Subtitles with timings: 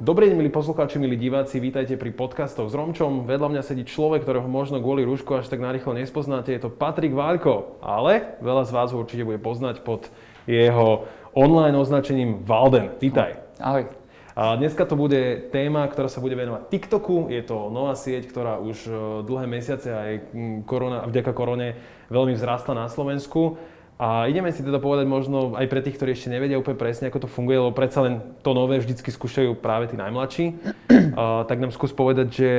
[0.00, 3.28] Dobrý deň, milí poslucháči, milí diváci, vítajte pri podcastoch s Romčom.
[3.28, 7.12] Vedľa mňa sedí človek, ktorého možno kvôli rúšku až tak narýchlo nespoznáte, je to Patrik
[7.12, 10.08] Váľko, ale veľa z vás ho určite bude poznať pod
[10.48, 11.04] jeho
[11.36, 12.96] online označením Valden.
[12.96, 13.44] Vítaj.
[13.60, 13.92] Ahoj.
[14.32, 17.28] A dneska to bude téma, ktorá sa bude venovať TikToku.
[17.28, 18.92] Je to nová sieť, ktorá už e,
[19.28, 20.12] dlhé mesiace aj
[20.64, 21.76] korona, vďaka korone
[22.08, 23.60] veľmi vzrastla na Slovensku.
[24.00, 27.28] A ideme si teda povedať možno aj pre tých, ktorí ešte nevedia úplne presne, ako
[27.28, 30.46] to funguje, lebo predsa len to nové vždycky skúšajú práve tí najmladší.
[31.10, 32.50] Uh, tak nám skús povedať, že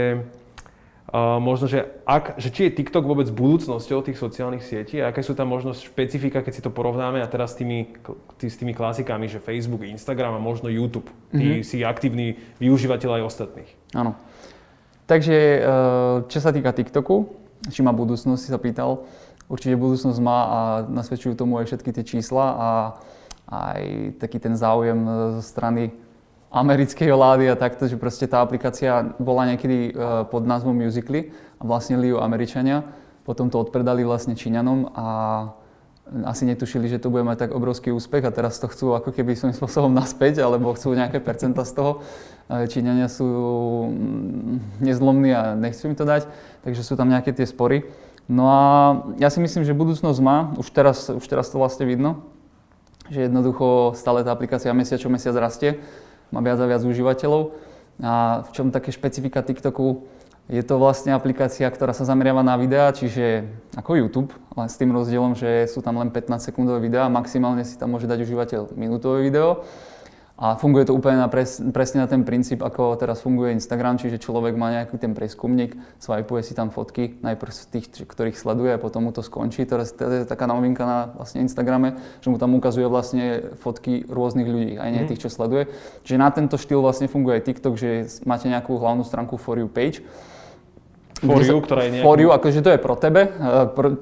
[1.08, 5.24] uh, možno, že, ak, že či je TikTok vôbec budúcnosťou tých sociálnych sietí a aké
[5.24, 7.96] sú tam možno špecifika, keď si to porovnáme a teraz s tými,
[8.36, 11.08] tý, s tými klasikami, že Facebook, Instagram a možno YouTube.
[11.32, 11.64] Ty mm-hmm.
[11.64, 13.72] si aktívny využívateľ aj ostatných.
[13.96, 14.20] Áno.
[15.08, 17.40] Takže uh, čo sa týka TikToku,
[17.72, 19.08] či má budúcnosť, si sa pýtal,
[19.52, 22.70] určite budúcnosť má a nasvedčujú tomu aj všetky tie čísla a
[23.52, 23.82] aj
[24.24, 25.04] taký ten záujem
[25.36, 25.92] zo strany
[26.52, 31.64] americkej vlády a takto, že proste tá aplikácia bola niekedy e, pod názvom Musically a
[31.64, 32.84] vlastnili ju Američania.
[33.24, 35.08] Potom to odpredali vlastne Číňanom a
[36.28, 39.32] asi netušili, že to bude mať tak obrovský úspech a teraz to chcú ako keby
[39.32, 42.04] svojím spôsobom naspäť, alebo chcú nejaké percenta z toho.
[42.52, 43.28] E, Číňania sú
[43.88, 46.28] mm, nezlomní a nechcú im to dať,
[46.68, 47.88] takže sú tam nejaké tie spory.
[48.30, 48.60] No a
[49.18, 52.26] ja si myslím, že budúcnosť má, už teraz, už teraz to vlastne vidno,
[53.12, 55.82] že jednoducho stále tá aplikácia mesiac čo mesiac rastie,
[56.32, 57.52] má viac a viac užívateľov.
[58.02, 60.08] A v čom také špecifika TikToku,
[60.50, 63.46] je to vlastne aplikácia, ktorá sa zameriava na videá, čiže
[63.78, 67.78] ako YouTube, ale s tým rozdielom, že sú tam len 15 sekundové videá, maximálne si
[67.78, 69.64] tam môže dať užívateľ minútové video.
[70.42, 74.18] A funguje to úplne na pres, presne na ten princíp, ako teraz funguje Instagram, čiže
[74.18, 78.82] človek má nejaký ten preskumník, swipeuje si tam fotky, najprv z tých, ktorých sleduje a
[78.82, 79.70] potom mu to skončí.
[79.70, 81.94] Teraz to je taká novinka na vlastne Instagrame,
[82.26, 85.10] že mu tam ukazuje vlastne fotky rôznych ľudí, aj nie mm.
[85.14, 85.70] tých, čo sleduje.
[86.10, 89.70] Čiže na tento štýl vlastne funguje aj TikTok, že máte nejakú hlavnú stránku For You
[89.70, 90.02] page,
[91.22, 92.06] For you, ktorá je nejaký...
[92.10, 93.30] For you, akože to je pro tebe,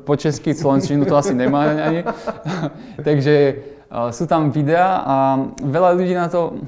[0.08, 2.08] po česky, slovenčinu to asi nemá ani.
[3.08, 3.36] Takže
[3.90, 5.16] sú tam videá a
[5.58, 6.62] veľa ľudí na to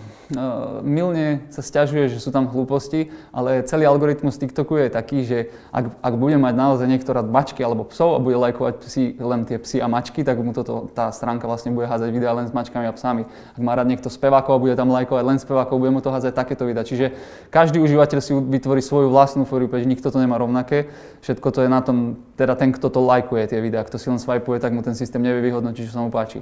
[0.82, 5.92] milne sa stiažuje, že sú tam hlúposti, ale celý algoritmus TikToku je taký, že ak,
[6.00, 9.60] ak bude mať naozaj niekto rád mačky alebo psov a bude lajkovať psi, len tie
[9.60, 12.88] psy a mačky, tak mu toto, tá stránka vlastne bude hádzať videá len s mačkami
[12.88, 13.28] a psami.
[13.28, 16.31] Ak má rád niekto spevákov a bude tam lajkovať len spevákov, bude mu to hádzať
[16.31, 16.88] takéto videá.
[16.88, 17.12] Čiže
[17.52, 20.88] každý užívateľ si vytvorí svoju vlastnú for page, nikto to nemá rovnaké.
[21.28, 24.18] Všetko to je na tom, teda ten, kto to lajkuje tie videá, kto si len
[24.18, 26.40] swipeuje, tak mu ten systém nevie vyhodnotiť, čo sa mu páči.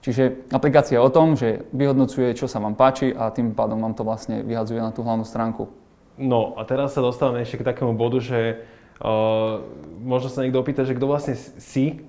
[0.00, 3.92] Čiže aplikácia je o tom, že vyhodnocuje, čo sa vám páči a tým pádom vám
[3.92, 5.68] to vlastne vyhadzuje na tú hlavnú stránku.
[6.16, 8.64] No a teraz sa dostávame ešte k takému bodu, že
[9.04, 9.60] uh,
[10.00, 12.00] možno sa niekto opýta, že kto vlastne si,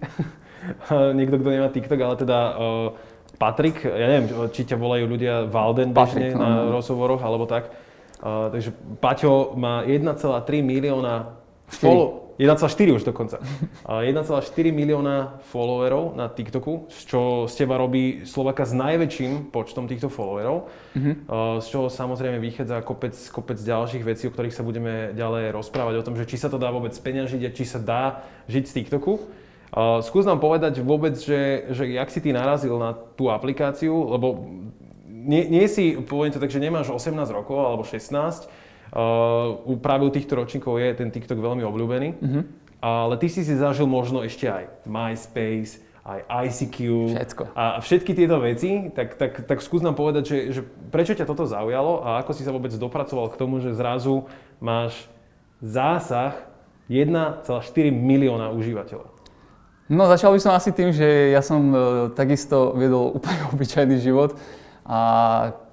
[1.20, 2.88] niekto, kto nemá TikTok, ale teda uh,
[3.36, 6.80] Patrik, ja neviem, či ťa volajú ľudia Valden bežne na no.
[6.80, 7.76] rozhovoroch alebo tak.
[8.22, 8.72] Uh, takže
[9.02, 10.16] Paťo má 1,3
[10.62, 11.41] milióna
[11.80, 13.38] follow, 1,4 už dokonca.
[13.86, 20.10] 1,4 milióna followerov na TikToku, z čo z teba robí Slovaka s najväčším počtom týchto
[20.10, 20.66] followerov,
[20.98, 21.16] mm-hmm.
[21.62, 26.06] z čoho samozrejme vychádza kopec, kopec ďalších vecí, o ktorých sa budeme ďalej rozprávať, o
[26.06, 29.14] tom, že či sa to dá vôbec peňažiť a či sa dá žiť z TikToku.
[30.02, 34.50] skús nám povedať vôbec, že, že jak si ty narazil na tú aplikáciu, lebo
[35.06, 38.50] nie, nie si, poviem to tak, že nemáš 18 rokov alebo 16,
[38.92, 42.10] Uh, práve u týchto ročníkov je ten TikTok veľmi obľúbený.
[42.20, 42.44] Uh-huh.
[42.82, 46.78] Ale ty si si zažil možno ešte aj MySpace, aj ICQ
[47.14, 47.44] Všetko.
[47.54, 51.46] a všetky tieto veci, tak, tak, tak skús nám povedať, že, že prečo ťa toto
[51.46, 54.26] zaujalo a ako si sa vôbec dopracoval k tomu, že zrazu
[54.58, 54.98] máš
[55.62, 56.34] zásah
[56.90, 57.46] 1,4
[57.94, 59.14] milióna užívateľov.
[59.92, 61.78] No začal by som asi tým, že ja som e,
[62.18, 64.36] takisto viedol úplne obyčajný život.
[64.92, 65.00] A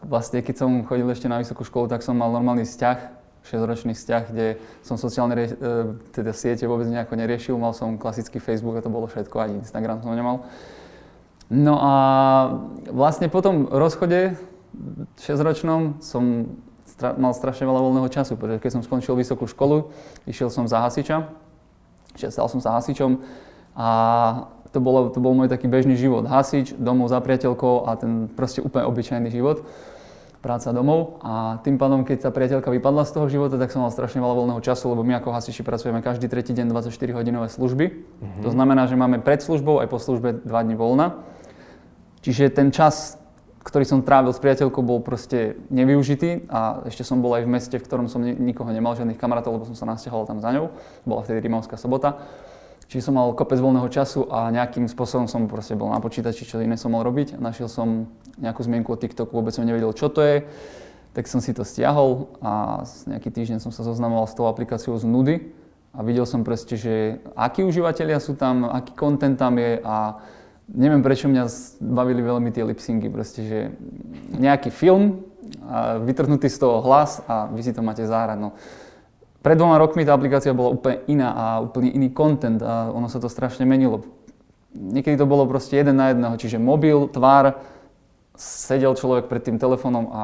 [0.06, 4.22] vlastne keď som chodil ešte na vysokú školu, tak som mal normálny vzťah, 6-ročný vzťah,
[4.30, 4.46] kde
[4.86, 7.58] som sociálne rie- e, teda siete vôbec nejako neriešil.
[7.58, 10.46] Mal som klasický Facebook a to bolo všetko, ani Instagram som nemal.
[11.50, 11.94] No a
[12.92, 14.38] vlastne po tom rozchode
[15.18, 16.54] 6-ročnom som
[16.86, 19.90] stra- mal strašne veľa voľného času, pretože keď som skončil vysokú školu,
[20.30, 21.26] išiel som za hasiča,
[22.14, 23.18] stal som sa hasičom
[23.78, 23.88] a
[24.78, 26.22] to, bolo, to bol môj taký bežný život.
[26.30, 29.66] Hasič, domov za priateľkou a ten proste úplne obyčajný život.
[30.38, 33.90] Práca domov a tým pádom, keď tá priateľka vypadla z toho života, tak som mal
[33.90, 37.90] strašne veľa voľného času, lebo my ako hasiči pracujeme každý tretí deň 24 hodinové služby.
[37.90, 38.42] Mm-hmm.
[38.46, 41.26] To znamená, že máme pred službou aj po službe 2 dní voľna.
[42.22, 43.18] Čiže ten čas,
[43.66, 47.74] ktorý som trávil s priateľkou, bol proste nevyužitý a ešte som bol aj v meste,
[47.74, 50.70] v ktorom som nikoho nemal, žiadnych kamarátov, lebo som sa nasťahoval tam za ňou.
[51.02, 52.22] Bola vtedy Rimavská sobota.
[52.88, 56.56] Čiže som mal kopec voľného času a nejakým spôsobom som proste bol na počítači, čo
[56.64, 57.36] iné som mal robiť.
[57.36, 58.08] Našiel som
[58.40, 60.48] nejakú zmienku o TikToku, vôbec som nevedel, čo to je.
[61.18, 65.02] tak som si to stiahol a nejaký týždeň som sa zoznamoval s tou aplikáciou z
[65.02, 65.50] nudy
[65.90, 70.22] a videl som proste, že akí užívateľia sú tam, aký content tam je a
[70.70, 71.44] neviem prečo mňa
[71.80, 73.58] bavili veľmi tie lipsingy, proste, že
[74.36, 75.26] nejaký film,
[75.64, 78.38] a vytrhnutý z toho hlas a vy si to máte zahrať.
[78.38, 78.52] No.
[79.38, 83.22] Pred dvoma rokmi tá aplikácia bola úplne iná a úplne iný content a ono sa
[83.22, 84.02] to strašne menilo.
[84.74, 87.62] Niekedy to bolo proste jeden na jedného, čiže mobil, tvár,
[88.34, 90.22] sedel človek pred tým telefónom a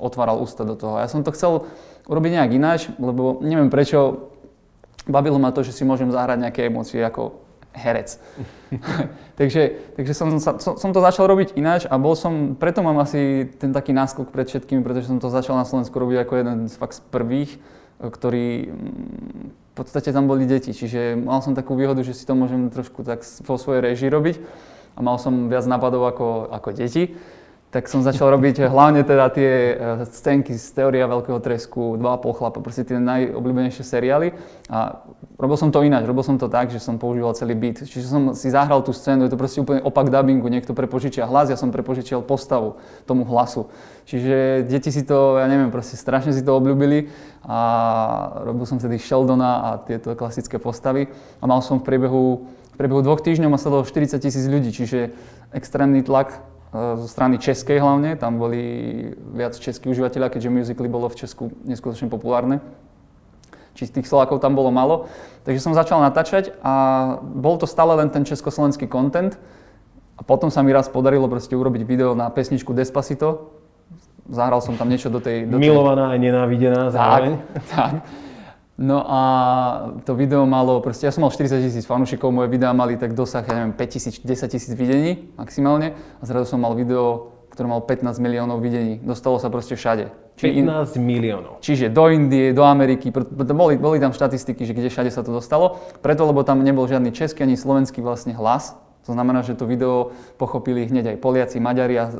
[0.00, 0.98] otváral ústa do toho.
[0.98, 1.68] Ja som to chcel
[2.08, 4.32] urobiť nejak ináč, lebo neviem prečo,
[5.06, 7.44] bavilo ma to, že si môžem zahrať nejaké emócie ako
[7.74, 8.16] herec.
[9.38, 13.50] takže takže som, som, som to začal robiť ináč a bol som, preto mám asi
[13.58, 16.74] ten taký náskok pred všetkými, pretože som to začal na Slovensku robiť ako jeden z
[16.78, 17.58] fakt z prvých,
[18.08, 22.38] ktorý mm, v podstate tam boli deti, čiže mal som takú výhodu, že si to
[22.38, 24.36] môžem trošku tak vo svojej režii robiť
[24.94, 27.18] a mal som viac nápadov ako, ako deti
[27.74, 29.76] tak som začal robiť hlavne teda tie eh,
[30.06, 34.30] scénky z Teória veľkého tresku, Dva pol chlapa, proste tie najobľúbenejšie seriály.
[34.70, 35.02] A
[35.34, 37.82] robil som to ináč, robil som to tak, že som používal celý beat.
[37.82, 41.50] Čiže som si zahral tú scénu, je to proste úplne opak dubbingu, niekto prepožičia hlas,
[41.50, 42.78] ja som prepožičial postavu
[43.10, 43.66] tomu hlasu.
[44.06, 47.10] Čiže deti si to, ja neviem, proste strašne si to obľúbili
[47.42, 47.58] a
[48.46, 51.10] robil som vtedy Sheldona a tieto klasické postavy
[51.42, 55.10] a mal som v priebehu, v priebehu dvoch týždňov ma 40 tisíc ľudí, čiže
[55.50, 61.06] extrémny tlak Eh, zo strany českej hlavne, tam boli viac českí užívateľia, keďže musically bolo
[61.06, 62.58] v Česku neskutočne populárne.
[63.78, 65.06] Či tých Slovákov tam bolo malo.
[65.46, 66.74] Takže som začal natáčať a
[67.22, 69.38] bol to stále len ten československý content.
[70.14, 73.54] A potom sa mi raz podarilo proste urobiť video na pesničku Despacito.
[74.30, 75.46] Zahral som tam niečo do tej...
[75.50, 75.70] Do tej...
[75.70, 77.42] Milovaná a nenávidená zároveň.
[77.70, 78.23] Tak, tak.
[78.74, 79.20] No a
[80.02, 83.46] to video malo, proste ja som mal 40 tisíc fanúšikov, moje videá mali tak dosah,
[83.46, 87.86] ja neviem, 5 tisíc, 10 tisíc videní maximálne a zrazu som mal video, ktoré malo
[87.86, 88.98] 15 miliónov videní.
[88.98, 90.10] Dostalo sa proste všade.
[90.34, 91.06] Či 15 in...
[91.06, 91.62] miliónov.
[91.62, 95.78] Čiže do Indie, do Ameriky, boli, boli tam štatistiky, že kde všade sa to dostalo.
[96.02, 98.74] Preto, lebo tam nebol žiadny český ani slovenský vlastne hlas.
[99.06, 102.10] To znamená, že to video pochopili hneď aj Poliaci, Maďari a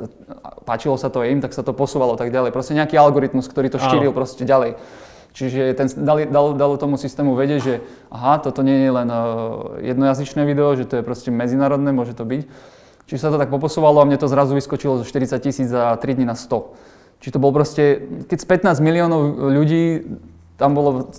[0.63, 2.55] páčilo sa to aj im, tak sa to posúvalo tak ďalej.
[2.55, 4.79] Proste nejaký algoritmus, ktorý to štíril proste ďalej.
[5.35, 7.75] Čiže ten, dali, dalo, dalo tomu systému vedieť, že
[8.07, 12.23] aha, toto nie je len uh, jednojazyčné video, že to je proste medzinárodné, môže to
[12.23, 12.47] byť.
[13.11, 16.17] Čiže sa to tak poposúvalo a mne to zrazu vyskočilo zo 40 tisíc za 3
[16.17, 17.19] dní na 100.
[17.19, 18.47] Čiže to bol proste, keď z
[18.79, 19.21] 15 miliónov
[19.51, 20.07] ľudí
[20.55, 21.11] tam bolo,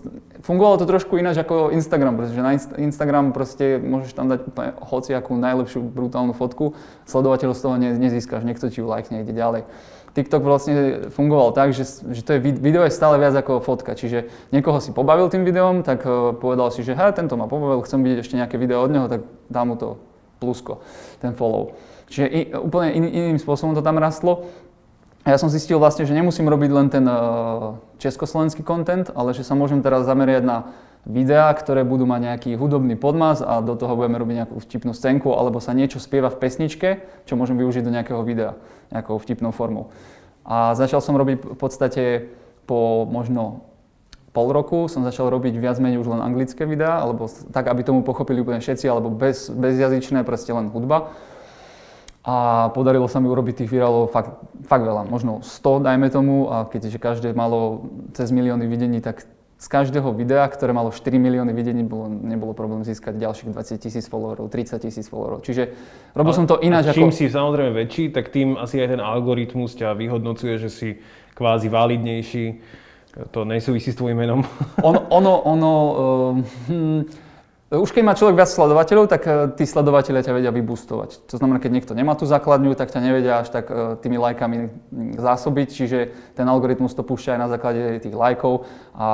[0.47, 5.35] fungovalo to trošku ináč ako Instagram, pretože na Instagram proste môžeš tam dať úplne hociakú
[5.35, 6.71] najlepšiu brutálnu fotku,
[7.03, 9.67] sledovateľov z toho nezískaš, niekto ti ju like niekde ďalej.
[10.15, 10.73] TikTok vlastne
[11.11, 13.99] fungoval tak, že, že to je, video je stále viac ako fotka.
[13.99, 17.83] Čiže niekoho si pobavil tým videom, tak uh, povedal si, že hej, tento ma pobavil,
[17.83, 19.99] chcem vidieť ešte nejaké video od neho, tak dám mu to
[20.39, 20.79] plusko,
[21.19, 21.75] ten follow.
[22.07, 24.47] Čiže i, úplne in, iným spôsobom to tam rastlo.
[25.25, 29.43] A ja som zistil vlastne, že nemusím robiť len ten uh, československý content, ale že
[29.43, 30.57] sa môžem teraz zameriať na
[31.05, 35.33] videá, ktoré budú mať nejaký hudobný podmaz a do toho budeme robiť nejakú vtipnú scénku,
[35.33, 36.89] alebo sa niečo spieva v pesničke,
[37.29, 38.57] čo môžem využiť do nejakého videa,
[38.93, 39.89] nejakou vtipnou formou.
[40.45, 42.03] A začal som robiť v podstate
[42.65, 43.65] po možno
[44.35, 48.03] pol roku som začal robiť viac menej už len anglické videá, alebo tak, aby tomu
[48.03, 51.15] pochopili úplne všetci, alebo bez, bezjazyčné, proste len hudba.
[52.27, 54.35] A podarilo sa mi urobiť tých virálov fakt,
[54.67, 57.87] fakt veľa, možno 100 dajme tomu a keďže každé malo
[58.17, 59.23] cez milióny videní, tak
[59.55, 64.05] z každého videa, ktoré malo 4 milióny videní, bolo, nebolo problém získať ďalších 20 tisíc
[64.11, 65.47] followerov, 30 tisíc followerov.
[65.47, 65.71] Čiže
[66.11, 66.91] robil a, som to ináč.
[66.91, 67.15] A čím ako...
[67.15, 70.89] si samozrejme väčší, tak tým asi aj ten algoritmus ťa vyhodnocuje, že si
[71.39, 72.45] kvázi validnejší.
[73.31, 74.43] To nesúvisí s tvojim menom.
[74.83, 77.01] ono, ono, ono uh, hm,
[77.81, 81.29] už keď má človek viac sledovateľov, tak uh, tí sledovateľia ťa vedia vybustovať.
[81.31, 84.69] To znamená, keď niekto nemá tú základňu, tak ťa nevedia až tak uh, tými lajkami
[85.19, 85.99] zásobiť, čiže
[86.37, 89.07] ten algoritmus to púšťa aj na základe tých lajkov a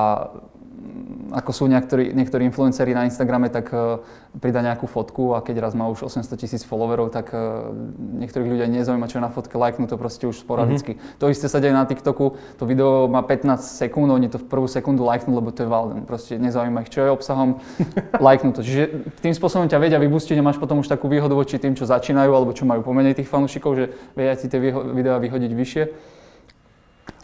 [1.32, 4.04] ako sú niektorí, niektorí influenceri na Instagrame, tak uh,
[4.44, 8.68] pridá nejakú fotku a keď raz má už 800 tisíc followerov, tak uh, niektorých ľudí
[8.68, 11.00] nezaujíma, čo je na fotke, lajknú to proste už sporadicky.
[11.00, 11.20] Mm-hmm.
[11.24, 14.68] To isté sa deje na TikToku, to video má 15 sekúnd, oni to v prvú
[14.68, 16.04] sekundu lajknú, lebo to je Valden.
[16.04, 17.64] Proste nezaujíma ich, čo je obsahom,
[18.28, 18.62] lajknú to.
[18.62, 21.88] Čiže tým spôsobom ťa vedia vybustiť a máš potom už takú výhodu voči tým, čo
[21.88, 23.86] začínajú alebo čo majú pomenej tých fanúšikov, že
[24.18, 25.84] vedia ti tie videá vyhodiť vyššie.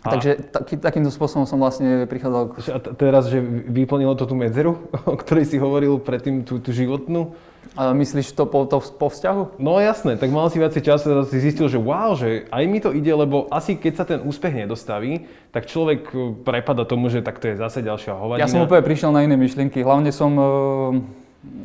[0.06, 0.14] A...
[0.14, 2.56] Takže taký, takýmto spôsobom som vlastne prichádzal k...
[2.70, 4.78] A teraz, že vyplnilo to tú medzeru,
[5.10, 7.34] o ktorej si hovoril predtým, tú, tú životnú?
[7.78, 9.62] A myslíš to po, to po vzťahu?
[9.62, 12.82] No jasné, tak mal si viacej času, teraz si zistil, že wow, že aj mi
[12.82, 17.22] to ide, lebo asi keď sa ten úspech nedostaví, tak človek e, prepada tomu, že
[17.22, 18.42] tak to je zase ďalšia hovadina.
[18.42, 20.48] Ja som úplne prišiel na iné myšlienky, hlavne som, e,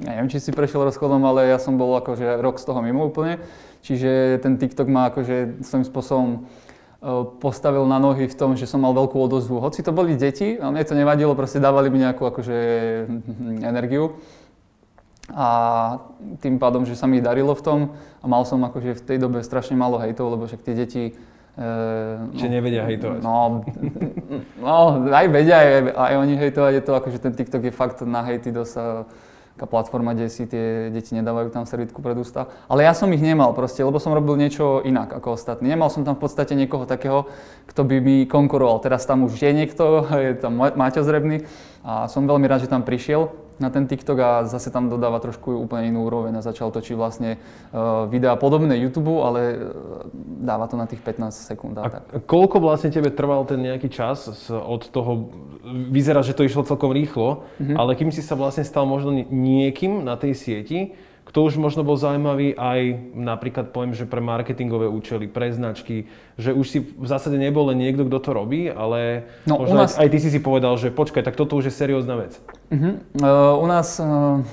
[0.04, 3.40] neviem, či si prešiel rozchodom, ale ja som bol akože rok z toho mimo úplne,
[3.80, 6.28] čiže ten TikTok ma akože svojím spôsobom
[7.42, 9.58] postavil na nohy v tom, že som mal veľkú odozvu.
[9.58, 12.58] Hoci to boli deti, a mne to nevadilo, proste dávali mi nejakú akože
[13.70, 14.22] energiu.
[15.32, 15.46] A
[16.42, 17.80] tým pádom, že sa mi darilo v tom
[18.20, 21.04] a mal som akože v tej dobe strašne málo hejtov, lebo však tie deti
[21.52, 23.20] Uh, Čiže no, nevedia hejtovať.
[23.20, 23.60] No,
[24.64, 28.24] no, aj vedia, aj, aj oni hejtovať, je to akože ten TikTok je fakt na
[28.24, 29.04] hejty dosť
[29.56, 32.48] taká platforma, kde si tie deti nedávajú tam servítku pred ústa.
[32.66, 35.68] Ale ja som ich nemal proste, lebo som robil niečo inak ako ostatní.
[35.68, 37.28] Nemal som tam v podstate niekoho takého,
[37.68, 38.80] kto by mi konkuroval.
[38.80, 41.44] Teraz tam už je niekto, je tam Maťo Zrebný
[41.84, 43.28] a som veľmi rád, že tam prišiel
[43.62, 47.38] na ten TikTok a zase tam dodáva trošku úplne inú úroveň a začal točiť vlastne
[47.70, 50.10] uh, videá podobné YouTube, ale uh,
[50.42, 51.78] dáva to na tých 15 sekúnd.
[51.78, 52.02] A, a tak.
[52.26, 55.30] koľko vlastne tebe trval ten nejaký čas od toho,
[55.94, 57.78] vyzerá, že to išlo celkom rýchlo, mm-hmm.
[57.78, 60.98] ale kým si sa vlastne stal možno niekým na tej sieti,
[61.32, 66.04] kto už možno bol zaujímavý aj napríklad poviem, že pre marketingové účely, pre značky,
[66.36, 69.96] že už si v zásade nebol len niekto, kto to robí, ale no, možno nás...
[69.96, 72.36] aj, ty si si povedal, že počkaj, tak toto už je seriózna vec.
[72.68, 73.00] Uh-huh.
[73.16, 74.44] Uh, u nás uh,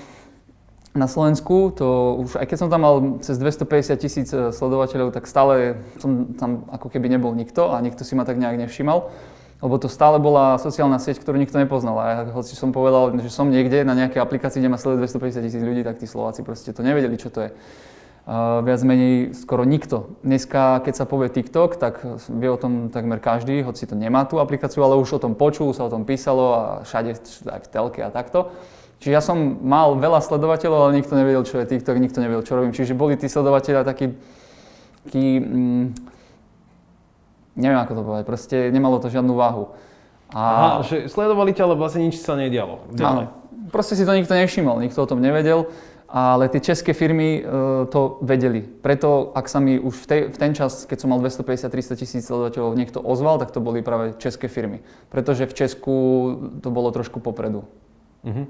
[0.96, 2.96] na Slovensku, to už aj keď som tam mal
[3.28, 8.02] cez 250 tisíc e, sledovateľov, tak stále som tam ako keby nebol nikto a nikto
[8.02, 9.12] si ma tak nejak nevšimal
[9.60, 11.96] lebo to stále bola sociálna sieť, ktorú nikto nepoznal.
[12.00, 15.44] A ja, hoci som povedal, že som niekde na nejakej aplikácii, kde ma sleduje 250
[15.44, 17.52] tisíc ľudí, tak tí Slováci proste to nevedeli, čo to je.
[18.30, 20.16] Uh, viac menej skoro nikto.
[20.22, 24.38] Dneska, keď sa povie TikTok, tak vie o tom takmer každý, hoci to nemá tú
[24.38, 27.18] aplikáciu, ale už o tom počul, sa o tom písalo a všade,
[27.50, 28.54] aj v telke a takto.
[29.02, 32.54] Čiže ja som mal veľa sledovateľov, ale nikto nevedel, čo je TikTok, nikto nevedel, čo
[32.54, 32.76] robím.
[32.76, 34.14] Čiže boli tí sledovateľia takí,
[35.08, 35.84] takí mm,
[37.60, 39.76] neviem ako to povedať, proste nemalo to žiadnu váhu.
[40.32, 40.42] A...
[40.42, 42.86] Aha, že sledovali ťa, ale vlastne nič sa nedialo.
[43.02, 43.34] Áno,
[43.74, 45.68] proste si to nikto nevšimol, nikto o tom nevedel,
[46.10, 47.42] ale tie české firmy e,
[47.94, 48.66] to vedeli.
[48.66, 52.24] Preto, ak sa mi už v, tej, v ten čas, keď som mal 250-300 tisíc
[52.26, 54.82] sledovateľov, niekto ozval, tak to boli práve české firmy.
[55.14, 55.96] Pretože v Česku
[56.66, 57.62] to bolo trošku popredu.
[58.26, 58.50] Uh-huh.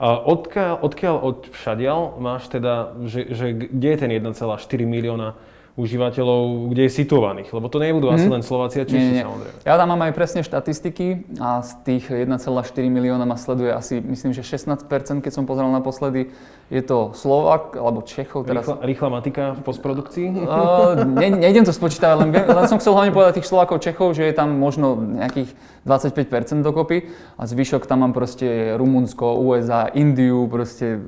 [0.00, 5.36] A odkiaľ, odkiaľ od všadiaľ máš teda, že, že kde je ten 1,4 milióna
[5.74, 8.14] užívateľov, kde je situovaných, lebo to nebudú mm.
[8.14, 8.34] asi mhm.
[8.38, 9.58] len Slováci a Češi samozrejme.
[9.66, 12.46] Ja tam mám aj presne štatistiky a z tých 1,4
[12.86, 14.86] milióna ma sleduje asi, myslím, že 16%,
[15.18, 16.30] keď som pozrel naposledy,
[16.70, 18.46] je to Slovak alebo Čechov.
[18.46, 18.70] Teraz...
[18.70, 20.26] Rýchla, rýchla matika v postprodukcii?
[20.46, 24.30] Uh, ne, nejdem to spočítať, len, len som chcel hlavne povedať tých Slovákov, Čechov, že
[24.30, 25.50] je tam možno nejakých
[25.82, 31.02] 25% dokopy a zvyšok tam mám proste Rumunsko, USA, Indiu, proste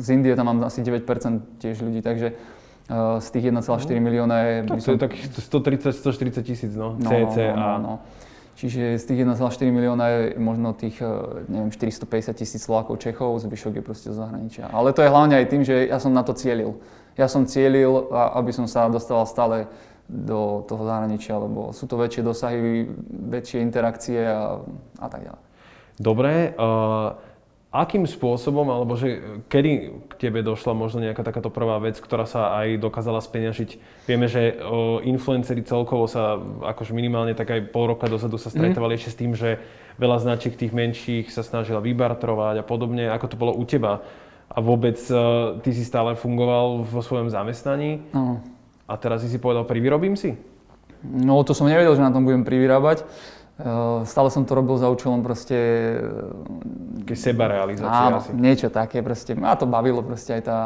[0.00, 2.56] z Indie tam mám asi 9% tiež ľudí, takže
[3.18, 4.00] z tých 1,4 no.
[4.00, 4.54] milióna je...
[4.62, 7.94] Tak to je tak 130-140 tisíc, no, no CC no, no, no, no.
[8.56, 13.74] Čiže z tých 1,4 milióna je možno tých, eh, neviem, 450 tisíc Slovákov, Čechov, zvyšok
[13.76, 14.72] je proste z zahraničia.
[14.72, 16.80] Ale to je hlavne aj tým, že ja som na to cielil.
[17.20, 19.68] Ja som cielil, aby som sa dostal stále
[20.08, 22.88] do toho zahraničia, lebo sú to väčšie dosahy,
[23.28, 24.62] väčšie interakcie a,
[25.00, 25.42] a tak ďalej.
[25.96, 27.16] Dobre, uh,
[27.82, 29.70] akým spôsobom, alebo že kedy
[30.08, 33.70] k tebe došla možno nejaká takáto prvá vec, ktorá sa aj dokázala speňažiť?
[34.06, 38.94] Vieme, že o, influenceri celkovo sa akože minimálne tak aj pol roka dozadu sa stretávali
[38.94, 38.98] mm.
[38.98, 39.58] ešte s tým, že
[40.00, 43.08] veľa značiek tých menších sa snažila vybartrovať a podobne.
[43.10, 44.04] Ako to bolo u teba?
[44.46, 48.04] A vôbec uh, ty si stále fungoval vo svojom zamestnaní?
[48.14, 48.40] No.
[48.86, 50.38] A teraz si si povedal, privyrobím si?
[51.02, 53.04] No to som nevedel, že na tom budem privyrábať.
[53.56, 55.56] Eh, stále som to robil za účelom proste...
[57.00, 58.36] Také seba realizácia áno, asi.
[58.36, 59.32] niečo také proste.
[59.32, 60.58] Ma to bavilo proste aj tá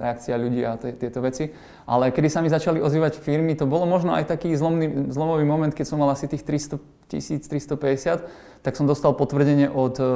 [0.00, 1.52] reakcia ľudí a tieto veci.
[1.84, 5.70] Ale kedy sa mi začali ozývať firmy, to bolo možno aj taký zlomný, zlomový moment,
[5.76, 6.80] keď som mal asi tých 300
[7.12, 10.08] tisíc, 350, tak som dostal potvrdenie od uh,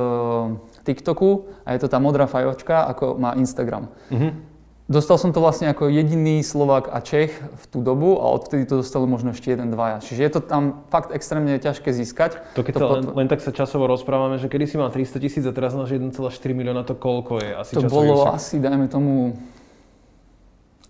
[0.89, 3.93] TikToku a je to tá modrá fajočka, ako má Instagram.
[4.09, 4.58] Mm-hmm.
[4.89, 8.81] Dostal som to vlastne ako jediný Slovák a Čech v tú dobu a odtedy to
[8.81, 10.01] dostali možno ešte jeden, dvaja.
[10.01, 12.41] Čiže je to tam fakt extrémne ťažké získať.
[12.57, 15.45] To keď to len, len tak sa časovo rozprávame, že kedy si mal 300 tisíc
[15.45, 16.17] a teraz máš 1,4
[16.57, 19.37] milióna, to koľko je asi To bolo asi, dajme tomu,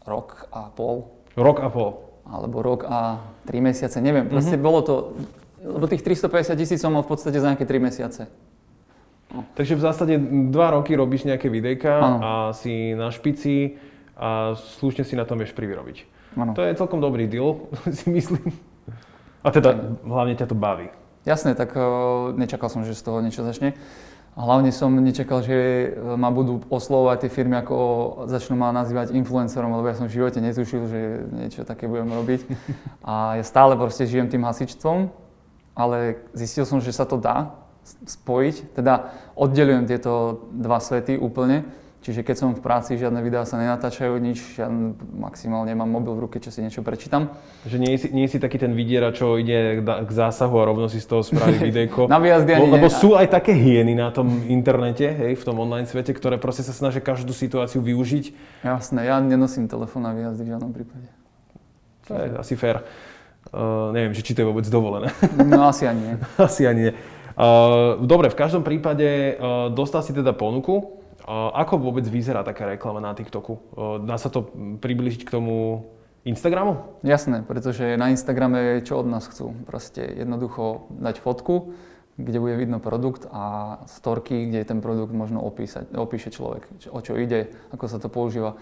[0.06, 1.10] rok a pol.
[1.34, 1.98] Rok a pol.
[2.22, 3.18] Alebo rok a
[3.50, 4.30] 3 mesiace, neviem.
[4.30, 4.68] Proste mm-hmm.
[4.70, 4.94] bolo to,
[5.58, 8.30] lebo tých 350 tisíc som mal v podstate za nejaké 3 mesiace.
[9.28, 12.18] Takže v zásade 2 roky robíš nejaké videjka ano.
[12.24, 13.76] a si na špici
[14.16, 15.96] a slušne si na tom vieš privyrobiť.
[16.40, 16.56] Ano.
[16.56, 17.68] To je celkom dobrý deal,
[17.98, 18.56] si myslím.
[19.44, 20.88] A teda hlavne ťa to baví.
[21.28, 23.76] Jasné, tak uh, nečakal som, že z toho niečo začne.
[24.38, 27.76] Hlavne som nečakal, že e, ma budú oslovovať tie firmy, ako
[28.30, 31.00] začnú ma nazývať influencerom, lebo ja som v živote netušil, že
[31.34, 32.46] niečo také budem robiť.
[33.02, 35.10] A ja stále proste žijem tým hasičstvom,
[35.74, 37.50] ale zistil som, že sa to dá
[38.06, 41.64] spojiť, teda oddelujem tieto dva svety úplne
[41.98, 46.30] Čiže keď som v práci, žiadne videá sa nenatáčajú, nič, žiadne, maximálne mám mobil v
[46.30, 47.34] ruke, čo si niečo prečítam.
[47.66, 51.02] Že nie si, nie si taký ten vidiera, čo ide k zásahu a rovno si
[51.02, 52.06] z toho spraví videjko.
[52.06, 52.94] Na výjazdy ani Lebo nie.
[52.94, 56.70] sú aj také hyeny na tom internete, hej, v tom online svete, ktoré proste sa
[56.70, 58.24] snažia každú situáciu využiť.
[58.62, 61.10] Jasné, ja nenosím telefón na výjazdy v žiadnom prípade.
[62.06, 62.86] To je asi fér.
[63.48, 65.10] Uh, neviem, že či to je vôbec dovolené.
[65.34, 66.14] No asi ani nie.
[66.38, 66.92] asi ani nie.
[67.38, 70.98] Uh, dobre, v každom prípade uh, dostal si teda ponuku.
[71.22, 73.78] Uh, ako vôbec vyzerá taká reklama na TikToku?
[74.02, 74.50] Dá sa to
[74.82, 75.86] približiť k tomu
[76.26, 76.98] Instagramu?
[77.06, 79.54] Jasné, pretože na Instagrame čo od nás chcú?
[79.70, 81.78] Proste jednoducho dať fotku,
[82.18, 87.14] kde bude vidno produkt a storky, kde ten produkt možno opísať, opíše človek, o čo
[87.14, 88.58] ide, ako sa to používa.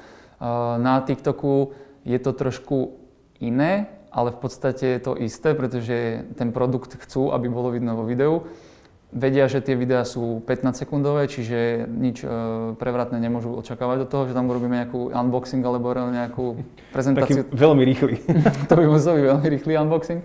[0.77, 1.73] Na TikToku
[2.05, 3.01] je to trošku
[3.41, 8.05] iné, ale v podstate je to isté, pretože ten produkt chcú, aby bolo vidno vo
[8.05, 8.45] videu.
[9.15, 12.29] Vedia, že tie videá sú 15 sekundové, čiže nič e,
[12.75, 16.59] prevratné nemôžu očakávať od toho, že tam urobíme nejakú unboxing alebo nejakú
[16.91, 18.19] prezentáciu Taký veľmi rýchly.
[18.69, 20.21] to by musel byť veľmi rýchly unboxing.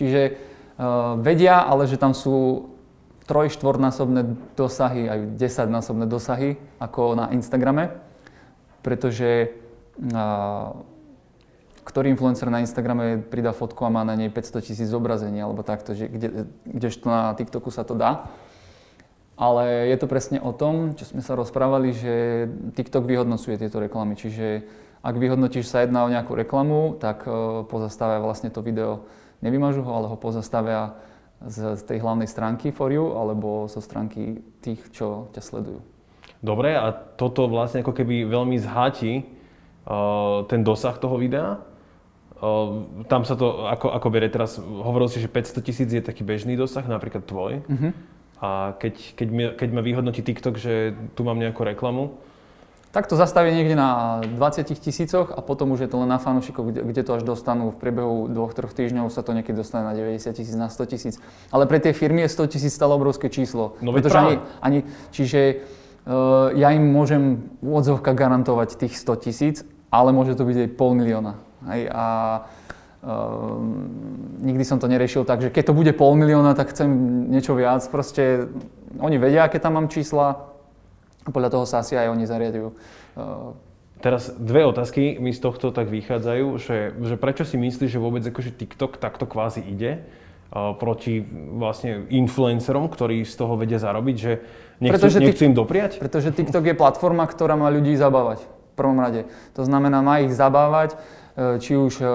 [0.00, 2.72] Čiže uh, vedia, ale že tam sú
[3.28, 8.00] troj, štvornásobné dosahy, aj 10-násobné dosahy, ako na Instagrame,
[8.80, 9.52] pretože
[10.00, 10.72] uh,
[11.86, 15.94] ktorý influencer na Instagrame pridá fotku a má na nej 500 tisíc zobrazení alebo takto,
[15.94, 18.26] že kde, kdežto na TikToku sa to dá.
[19.38, 22.14] Ale je to presne o tom, čo sme sa rozprávali, že
[22.74, 24.18] TikTok vyhodnocuje tieto reklamy.
[24.18, 24.66] Čiže
[25.04, 29.06] ak vyhodnotíš sa jedná o nejakú reklamu, tak e, pozastavia vlastne to video,
[29.44, 30.98] nevymažu ho, ale ho pozastavia
[31.44, 35.80] z, z tej hlavnej stránky For You alebo zo stránky tých, čo ťa sledujú.
[36.40, 41.60] Dobre, a toto vlastne ako keby veľmi zhatí uh, ten dosah toho videa.
[42.46, 46.22] Uh, tam sa to, ako, ako berie teraz, hovoril si, že 500 tisíc je taký
[46.22, 47.66] bežný dosah, napríklad tvoj.
[47.66, 47.90] Mhm.
[48.38, 52.14] A keď, keď, mi, keď ma vyhodnotí TikTok, že tu mám nejakú reklamu,
[52.96, 56.72] Tak to zastaví niekde na 20 tisícoch a potom už je to len na fanúšikov,
[56.72, 59.92] kde, kde to až dostanú v priebehu dvoch, troch týždňov sa to niekedy dostane na
[59.92, 61.14] 90 tisíc, na 100 tisíc.
[61.52, 63.76] Ale pre tie firmy je 100 tisíc stále obrovské číslo.
[63.84, 64.78] No pretože ani, ani,
[65.12, 65.60] čiže
[66.08, 69.56] uh, ja im môžem v odzovka garantovať tých 100 tisíc,
[69.92, 71.36] ale môže to byť aj pol milióna.
[71.66, 72.04] Hej, a
[73.02, 73.58] uh,
[74.38, 76.88] nikdy som to neriešil tak, že keď to bude pol milióna, tak chcem
[77.26, 77.82] niečo viac.
[77.90, 78.46] Proste
[79.02, 80.46] oni vedia, aké tam mám čísla,
[81.26, 82.68] a podľa toho sa asi aj oni zariadujú.
[83.18, 83.58] Uh,
[83.96, 88.20] Teraz dve otázky mi z tohto tak vychádzajú, že, že prečo si myslíš, že vôbec
[88.28, 90.04] akože TikTok takto kvázi ide
[90.52, 91.24] uh, proti
[91.56, 94.32] vlastne influencerom, ktorí z toho vedia zarobiť, že
[94.84, 95.98] nechcú, Pretože nechcú im dopriať?
[95.98, 99.24] Pretože TikTok je platforma, ktorá má ľudí zabávať v prvom rade.
[99.56, 101.00] To znamená, má ich zabávať,
[101.36, 102.08] či už e,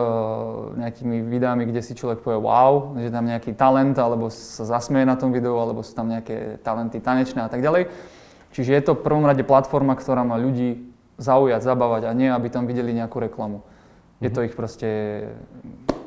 [0.82, 5.14] nejakými videami, kde si človek povie wow, že tam nejaký talent, alebo sa zasmeje na
[5.14, 7.94] tom videu, alebo sú tam nejaké talenty tanečné a tak ďalej.
[8.50, 10.90] Čiže je to v prvom rade platforma, ktorá má ľudí
[11.22, 13.62] zaujať, zabávať a nie, aby tam videli nejakú reklamu.
[14.26, 14.90] Je to ich proste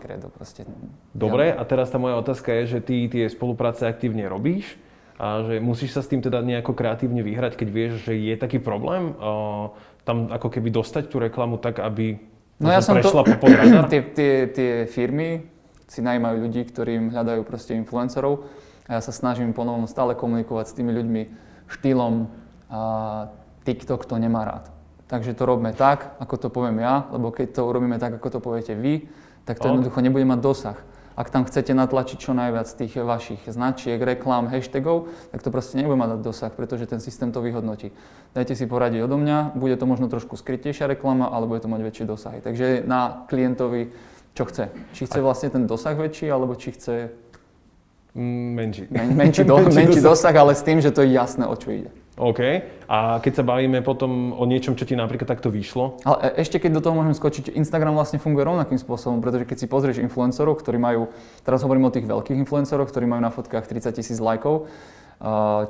[0.02, 0.66] kredo proste.
[1.14, 4.74] Dobre, a teraz tá moja otázka je, že ty tie spolupráce aktívne robíš
[5.14, 8.58] a že musíš sa s tým teda nejako kreatívne vyhrať, keď vieš, že je taký
[8.58, 9.70] problém uh,
[10.02, 13.50] tam ako keby dostať tú reklamu tak, aby No ja som to, prešla po pod
[13.50, 13.84] radar?
[13.92, 15.46] tie, tie, tie firmy
[15.90, 18.46] si najímajú ľudí, ktorým hľadajú proste influencerov
[18.86, 21.22] a ja sa snažím ponovom stále komunikovať s tými ľuďmi
[21.70, 22.30] štýlom
[22.70, 22.80] a
[23.64, 24.64] TikTok to nemá rád.
[25.08, 28.38] Takže to robme tak, ako to poviem ja, lebo keď to urobíme tak, ako to
[28.40, 29.08] poviete vy,
[29.44, 29.76] tak to Ok.
[29.76, 30.78] jednoducho nebude mať dosah.
[31.14, 35.94] Ak tam chcete natlačiť čo najviac tých vašich značiek, reklám, hashtagov, tak to proste nebude
[35.94, 37.94] mať dosah, pretože ten systém to vyhodnotí.
[38.34, 41.80] Dajte si poradiť odo mňa, bude to možno trošku skrytejšia reklama, ale bude to mať
[41.86, 42.38] väčšie dosahy.
[42.42, 43.94] Takže na klientovi
[44.34, 44.74] čo chce.
[44.98, 47.14] Či chce vlastne ten dosah väčší, alebo či chce
[48.14, 48.86] Mm, menší.
[48.90, 50.30] men, menší, do, Menší menší dosah.
[50.30, 51.90] dosah, ale s tým, že to je jasné, o čo ide.
[52.14, 52.40] OK.
[52.86, 56.62] A keď sa bavíme potom o niečom, čo ti napríklad takto vyšlo, Ale e- ešte
[56.62, 60.54] keď do toho môžem skočiť, Instagram vlastne funguje rovnakým spôsobom, pretože keď si pozrieš influencerov,
[60.62, 61.10] ktorí majú,
[61.42, 64.70] teraz hovorím o tých veľkých influenceroch, ktorí majú na fotkách 30 tisíc lajkov,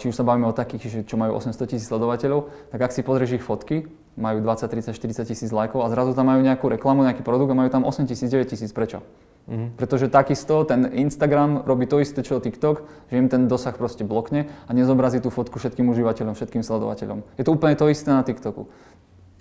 [0.00, 3.40] či už sa bavíme o takých, čo majú 800 tisíc sledovateľov, tak ak si pozrieš
[3.40, 7.26] ich fotky, majú 20, 30, 40 tisíc lajkov a zrazu tam majú nejakú reklamu, nejaký
[7.26, 8.70] produkt a majú tam 8 tisíc, 9 tisíc.
[8.70, 9.02] Prečo?
[9.44, 9.76] Mhm.
[9.76, 14.48] Pretože takisto ten Instagram robí to isté, čo TikTok, že im ten dosah proste blokne
[14.64, 17.20] a nezobrazí tú fotku všetkým užívateľom, všetkým sledovateľom.
[17.36, 18.64] Je to úplne to isté na TikToku.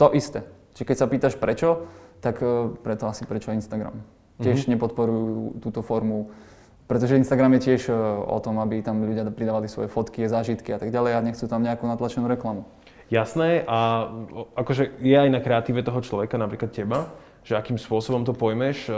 [0.01, 0.43] To isté.
[0.75, 1.87] Čiže keď sa pýtaš prečo,
[2.19, 4.03] tak eh, preto asi prečo Instagram.
[4.41, 6.33] Tiež nepodporujú túto formu,
[6.89, 7.95] pretože Instagram je tiež eh,
[8.27, 11.63] o tom, aby tam ľudia pridávali svoje fotky, zážitky a tak ďalej a nechcú tam
[11.63, 12.67] nejakú natlačenú reklamu.
[13.13, 14.09] Jasné, a
[14.57, 17.13] akože je aj na kreatíve toho človeka, napríklad teba,
[17.45, 18.87] že akým spôsobom to pojmeš.
[18.87, 18.91] E,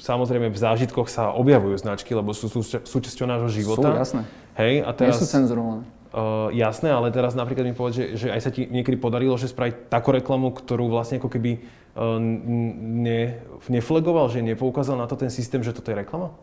[0.00, 3.94] Samozrejme v zážitkoch sa objavujú značky, lebo sú súča- súčasťou nášho života.
[3.94, 4.22] Sú, jasné.
[4.58, 5.14] Hej, a Teraz...
[5.14, 5.86] Nie sú cenzurované.
[6.10, 9.46] Uh, jasné, ale teraz napríklad mi povedz, že, že aj sa ti niekedy podarilo, že
[9.46, 11.62] spraviť takú reklamu, ktorú vlastne ako keby
[11.94, 13.38] uh, ne,
[13.70, 16.34] neflegoval, že nepoukázal na to ten systém, že toto je reklama?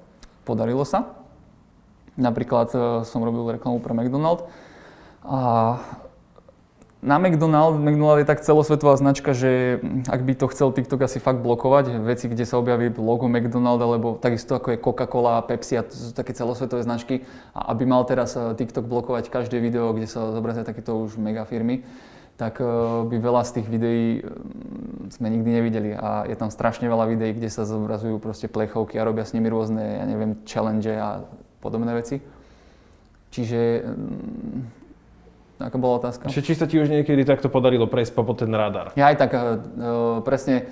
[0.48, 1.20] Podarilo sa.
[2.16, 4.48] Napríklad uh, som robil reklamu pre McDonald
[5.28, 5.76] a
[6.98, 9.78] na McDonald, McDonald je tak celosvetová značka, že
[10.10, 14.18] ak by to chcel TikTok asi fakt blokovať, veci, kde sa objaví logo McDonald, alebo
[14.18, 17.22] takisto ako je Coca-Cola, Pepsi a to sú také celosvetové značky,
[17.54, 21.46] a aby mal teraz eh, TikTok blokovať každé video, kde sa zobrazia takéto už mega
[21.46, 21.86] firmy,
[22.34, 22.66] tak eh,
[23.06, 25.90] by veľa z tých videí mm, sme nikdy nevideli.
[25.94, 29.54] A je tam strašne veľa videí, kde sa zobrazujú proste plechovky a robia s nimi
[29.54, 31.22] rôzne, ja neviem, challenge a
[31.62, 32.26] podobné veci.
[33.30, 34.77] Čiže mm,
[35.58, 36.30] Aká bola otázka?
[36.30, 38.94] Čiže či sa ti už niekedy takto podarilo prejsť po ten radar?
[38.94, 40.70] Ja aj tak, uh, presne,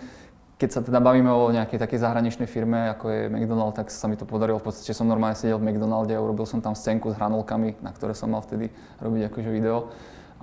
[0.61, 4.13] keď sa teda bavíme o nejakej takej zahraničnej firme, ako je McDonald, tak sa mi
[4.13, 4.61] to podarilo.
[4.61, 7.89] V podstate som normálne sedel v McDonalde a urobil som tam scénku s hranolkami, na
[7.89, 8.69] ktoré som mal vtedy
[9.01, 9.89] robiť akože video.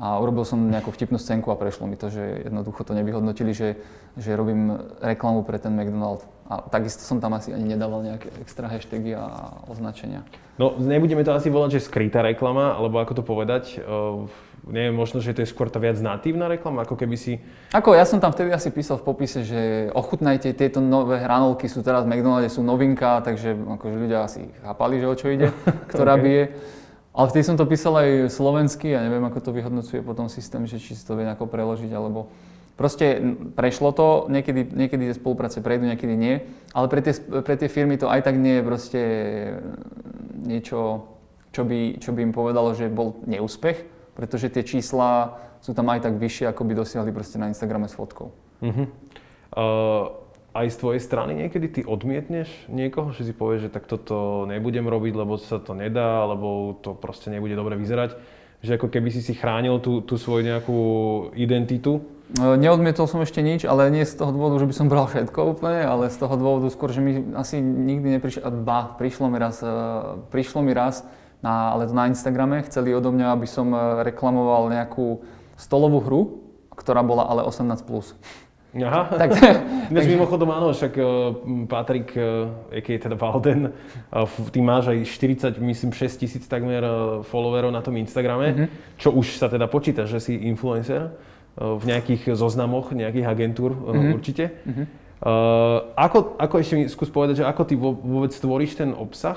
[0.00, 3.76] A urobil som nejakú vtipnú scénku a prešlo mi to, že jednoducho to nevyhodnotili, že,
[4.16, 6.24] že robím reklamu pre ten McDonald.
[6.48, 10.24] A takisto som tam asi ani nedával nejaké extra hashtagy a označenia.
[10.57, 13.81] No, nebudeme to asi volať, že skrytá reklama, alebo ako to povedať.
[13.81, 14.28] Uh,
[14.68, 17.40] neviem, možno, že to je skôr tá viac natívna reklama, ako keby si...
[17.74, 21.83] Ako ja som tam vtedy asi písal v popise, že ochutnajte tieto nové hranolky, sú
[21.83, 25.50] teraz v McDonalde, sú novinka, takže akože ľudia asi chápali, že o čo ide,
[25.92, 26.24] ktorá okay.
[26.24, 26.44] bije.
[27.12, 30.81] Ale vtedy som to písal aj slovensky a neviem, ako to vyhodnocuje potom systém, že
[30.81, 32.33] či si to vie nejako preložiť, alebo
[32.72, 33.20] Proste
[33.53, 36.40] prešlo to, niekedy, niekedy tie spolupráce prejdú, niekedy nie,
[36.72, 37.12] ale pre tie,
[37.44, 39.01] pre tie firmy to aj tak nie je proste
[40.40, 41.05] niečo,
[41.53, 43.77] čo by, čo by im povedalo, že bol neúspech,
[44.16, 47.94] pretože tie čísla sú tam aj tak vyššie, ako by dosiahli proste na Instagrame s
[47.94, 48.33] fotkou.
[48.64, 48.88] Uh-huh.
[49.53, 50.21] Uh,
[50.52, 54.84] aj z tvojej strany niekedy ty odmietneš niekoho, že si povieš, že tak toto nebudem
[54.84, 58.16] robiť, lebo sa to nedá, alebo to proste nebude dobre vyzerať,
[58.60, 60.80] že ako keby si si chránil tú, tú svoju nejakú
[61.34, 65.04] identitu E, neodmietol som ešte nič, ale nie z toho dôvodu, že by som bral
[65.04, 69.36] všetko úplne, ale z toho dôvodu skôr, že mi asi nikdy neprišlo, ba, prišlo mi
[69.36, 69.68] raz, e,
[70.32, 71.04] prišlo mi raz
[71.44, 75.20] na, ale to na Instagrame, chceli odo mňa, aby som e, reklamoval nejakú
[75.60, 76.20] stolovú hru,
[76.72, 77.84] ktorá bola ale 18+.
[77.84, 78.16] Plus.
[78.72, 79.37] Aha, tak,
[79.92, 80.96] Dnes mimochodom áno, však
[81.68, 82.16] Patrik,
[82.72, 83.68] aký je teda Valden,
[84.48, 85.04] ty máš aj
[85.52, 86.80] 40, myslím 6 tisíc takmer
[87.28, 88.68] followerov na tom Instagrame, mm-hmm.
[88.96, 91.12] čo už sa teda počíta, že si influencer
[91.52, 94.16] v nejakých zoznamoch nejakých agentúr mm-hmm.
[94.16, 94.44] určite.
[94.64, 94.87] Mm-hmm.
[95.92, 99.37] Ako, ako ešte mi skús povedať, že ako ty vôbec tvoríš ten obsah?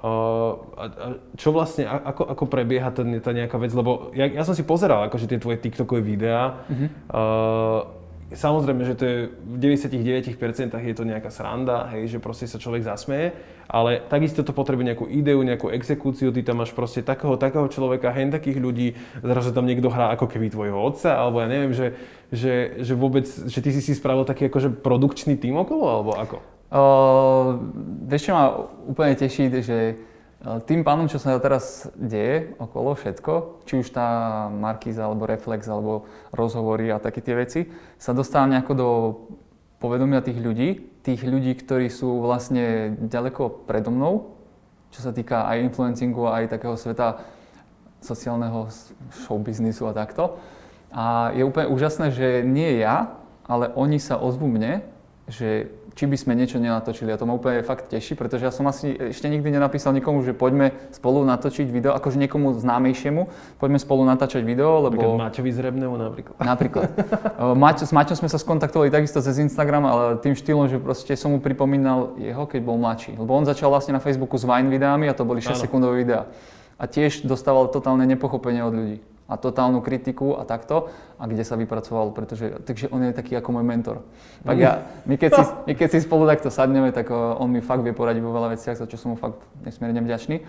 [0.00, 0.56] Uh,
[1.36, 3.68] čo vlastne, ako, ako prebieha ten, tá nejaká vec?
[3.76, 6.64] Lebo ja, ja som si pozeral akože tie tvoje TikTokové videá.
[6.72, 6.88] Mm-hmm.
[7.12, 7.99] Uh,
[8.30, 10.38] Samozrejme, že to je v 99%
[10.70, 13.34] je to nejaká sranda, hej, že proste sa človek zasmeje,
[13.66, 18.14] ale takisto to potrebuje nejakú ideu, nejakú exekúciu, ty tam máš proste takého, takého človeka,
[18.14, 18.88] hen takých ľudí,
[19.18, 21.98] zrazu tam niekto hrá ako keby tvojho otca, alebo ja neviem, že,
[22.30, 26.36] že, že vôbec, že ty si si spravil taký akože produkčný tým okolo, alebo ako?
[26.70, 27.58] Uh,
[28.06, 28.54] vieš, čo ma
[28.86, 29.98] úplne teší, že
[30.40, 36.08] tým pánom, čo sa teraz deje okolo všetko, či už tá Markíza, alebo Reflex, alebo
[36.32, 37.60] rozhovory a také tie veci,
[38.00, 38.88] sa dostáva nejako do
[39.84, 44.32] povedomia tých ľudí, tých ľudí, ktorí sú vlastne ďaleko predo mnou,
[44.92, 47.20] čo sa týka aj influencingu, aj takého sveta
[48.00, 48.72] sociálneho
[49.28, 50.40] showbiznisu a takto.
[50.88, 53.12] A je úplne úžasné, že nie ja,
[53.44, 54.80] ale oni sa ozvú mne,
[55.28, 55.68] že
[56.00, 57.12] či by sme niečo nenatočili.
[57.12, 60.32] A to ma úplne fakt teší, pretože ja som asi ešte nikdy nenapísal nikomu, že
[60.32, 63.28] poďme spolu natočiť video, akože niekomu známejšiemu,
[63.60, 65.20] poďme spolu natáčať video, lebo...
[65.20, 66.40] Maťovi Zrebnému napríklad.
[66.40, 66.88] Napríklad.
[67.52, 71.36] Maťo, s Maťom sme sa skontaktovali takisto cez Instagram, ale tým štýlom, že proste som
[71.36, 73.20] mu pripomínal jeho, keď bol mladší.
[73.20, 76.24] Lebo on začal vlastne na Facebooku s Vine videami a to boli 6 sekundové videá.
[76.80, 78.96] A tiež dostával totálne nepochopenie od ľudí
[79.30, 83.54] a totálnu kritiku a takto a kde sa vypracoval, pretože takže on je taký ako
[83.54, 84.02] môj mentor.
[84.42, 87.86] Tak ja, my keď, si, my keď si spolu takto sadneme, tak on mi fakt
[87.86, 90.42] vie poradiť vo veľa veciach, za čo som mu fakt nesmierne vďačný.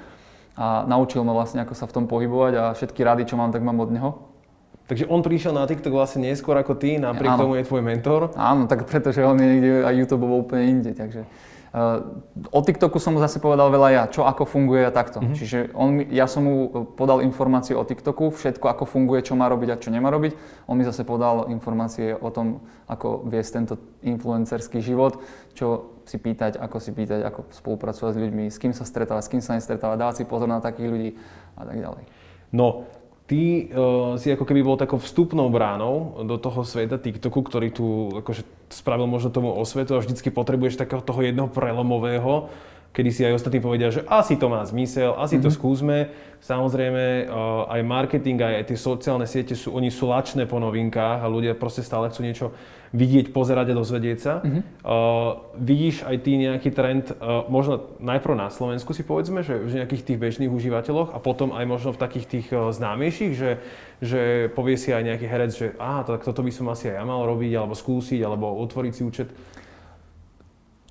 [0.58, 3.62] A naučil ma vlastne, ako sa v tom pohybovať a všetky rady, čo mám, tak
[3.62, 4.10] mám od neho.
[4.92, 7.48] Takže on prišiel na TikTok vlastne neskôr ako ty, napriek Áno.
[7.48, 8.36] tomu je tvoj mentor?
[8.36, 11.24] Áno, tak pretože on je niekde aj YouTube úplne inde, takže
[12.52, 15.24] o TikToku som mu zase povedal veľa ja, čo ako funguje a takto.
[15.24, 15.36] Mm-hmm.
[15.40, 16.56] Čiže on, ja som mu
[17.00, 20.36] podal informácie o TikToku, všetko ako funguje, čo má robiť a čo nemá robiť.
[20.68, 22.60] On mi zase podal informácie o tom,
[22.92, 25.24] ako viesť tento influencerský život,
[25.56, 29.32] čo si pýtať, ako si pýtať, ako spolupracovať s ľuďmi, s kým sa stretávať, s
[29.32, 31.10] kým sa nestretávať, dávať si pozor na takých ľudí
[31.56, 32.04] a tak ďalej.
[32.52, 32.84] No,
[33.32, 38.12] ty uh, si ako keby bol takou vstupnou bránou do toho sveta TikToku, ktorý tu
[38.20, 42.52] akože spravil možno tomu osvetu a vždycky potrebuješ takého toho jedného prelomového,
[42.92, 45.48] kedy si aj ostatní povedia, že asi to má zmysel, asi mm-hmm.
[45.48, 45.98] to skúsme.
[46.42, 51.32] Samozrejme, uh, aj marketing, aj tie sociálne siete sú, oni sú lačné po novinkách a
[51.32, 52.48] ľudia proste stále chcú niečo
[52.92, 54.34] vidieť, pozerať a dozvedieť sa.
[54.44, 54.62] Mm-hmm.
[54.84, 59.80] Uh, vidíš aj ty nejaký trend, uh, možno najprv na Slovensku si povedzme, že v
[59.80, 63.64] nejakých tých bežných užívateľoch a potom aj možno v takých tých uh, známejších, že,
[64.04, 67.06] že povie si aj nejaký herec, že aha, tak toto by som asi aj ja
[67.08, 69.30] mal robiť, alebo skúsiť, alebo otvoriť si účet.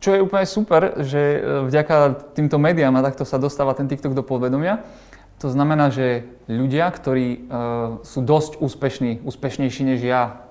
[0.00, 4.16] Čo je úplne super, že e, vďaka týmto médiám a takto sa dostáva ten TikTok
[4.16, 4.80] do povedomia.
[5.40, 10.44] To znamená, že ľudia, ktorí uh, sú dosť úspešní, úspešnejší než ja,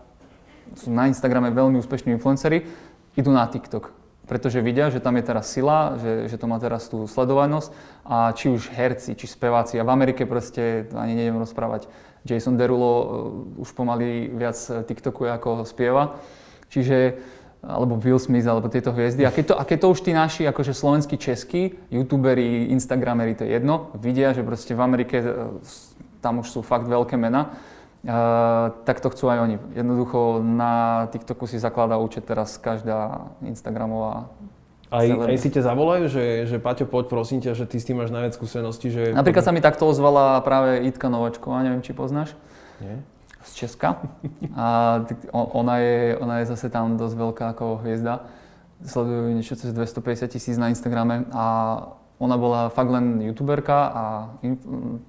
[0.74, 2.66] sú na Instagrame veľmi úspešní influenceri,
[3.14, 3.94] idú na TikTok.
[4.26, 7.70] Pretože vidia, že tam je teraz sila, že, že to má teraz tú sledovanosť
[8.02, 9.78] a či už herci, či speváci.
[9.78, 11.86] A v Amerike proste, ani nejdem rozprávať,
[12.26, 14.58] Jason Derulo uh, už pomaly viac
[14.90, 16.18] TikTokuje ako spieva.
[16.74, 17.22] Čiže
[17.60, 19.28] alebo Will Smith, alebo tieto hviezdy.
[19.28, 23.44] A keď to, a keď to už tí naši, akože slovenskí, českí, youtuberi, instagrameri, to
[23.44, 25.28] je jedno, vidia, že proste v Amerike e,
[26.24, 27.56] tam už sú fakt veľké mená,
[28.04, 29.56] uh, tak to chcú aj oni.
[29.72, 34.28] Jednoducho na TikToku si zakladá účet teraz každá Instagramová
[34.92, 38.02] aj, aj si ťa zavolajú, že, že Paťo, poď prosím ťa, že ty s tým
[38.02, 38.90] máš najviac skúseností.
[38.90, 39.14] Že...
[39.14, 42.34] Napríklad sa mi takto ozvala práve Itka Novačková, neviem, či poznáš.
[42.82, 43.06] Nie
[43.50, 43.98] z Česka.
[44.54, 45.00] A
[45.34, 48.30] ona je, ona je zase tam dosť veľká ako hviezda.
[48.86, 51.46] Sledujú niečo cez 250 tisíc na Instagrame a
[52.20, 54.04] ona bola fakt len youtuberka a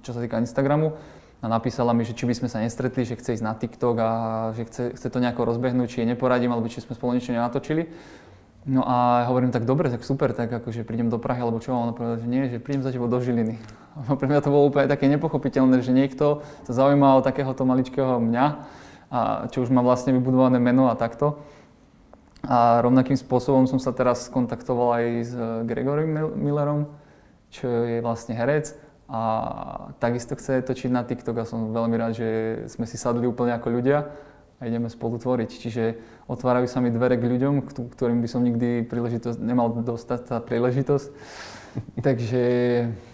[0.01, 0.95] čo sa týka Instagramu
[1.41, 4.09] a napísala mi, že či by sme sa nestretli, že chce ísť na TikTok a
[4.53, 7.89] že chce, chce to nejako rozbehnúť, či jej neporadím, alebo či sme spolu niečo nenatočili.
[8.61, 11.73] No a hovorím, tak dobre, tak super, tak akože prídem do Prahy, alebo čo?
[11.73, 13.57] A ona povedala, že nie, že prídem za tebou do Žiliny.
[14.07, 18.21] A pre mňa to bolo úplne také nepochopiteľné, že niekto sa zaujíma o takéhoto maličkého
[18.21, 18.45] mňa,
[19.11, 19.19] a
[19.51, 21.43] čo už má vlastne vybudované meno a takto.
[22.47, 25.33] A rovnakým spôsobom som sa teraz kontaktoval aj s
[25.67, 26.07] Gregory
[26.39, 26.87] Millerom,
[27.51, 28.71] čo je vlastne herec
[29.11, 29.21] a
[29.99, 32.29] takisto chce točiť na TikTok a som veľmi rád, že
[32.71, 34.07] sme si sadli úplne ako ľudia
[34.61, 35.49] a ideme spolu tvoriť.
[35.49, 35.83] Čiže
[36.29, 37.65] otvárajú sa mi dvere k ľuďom,
[37.97, 41.09] ktorým by som nikdy príležitosť, nemal dostať tá príležitosť.
[42.05, 42.43] takže,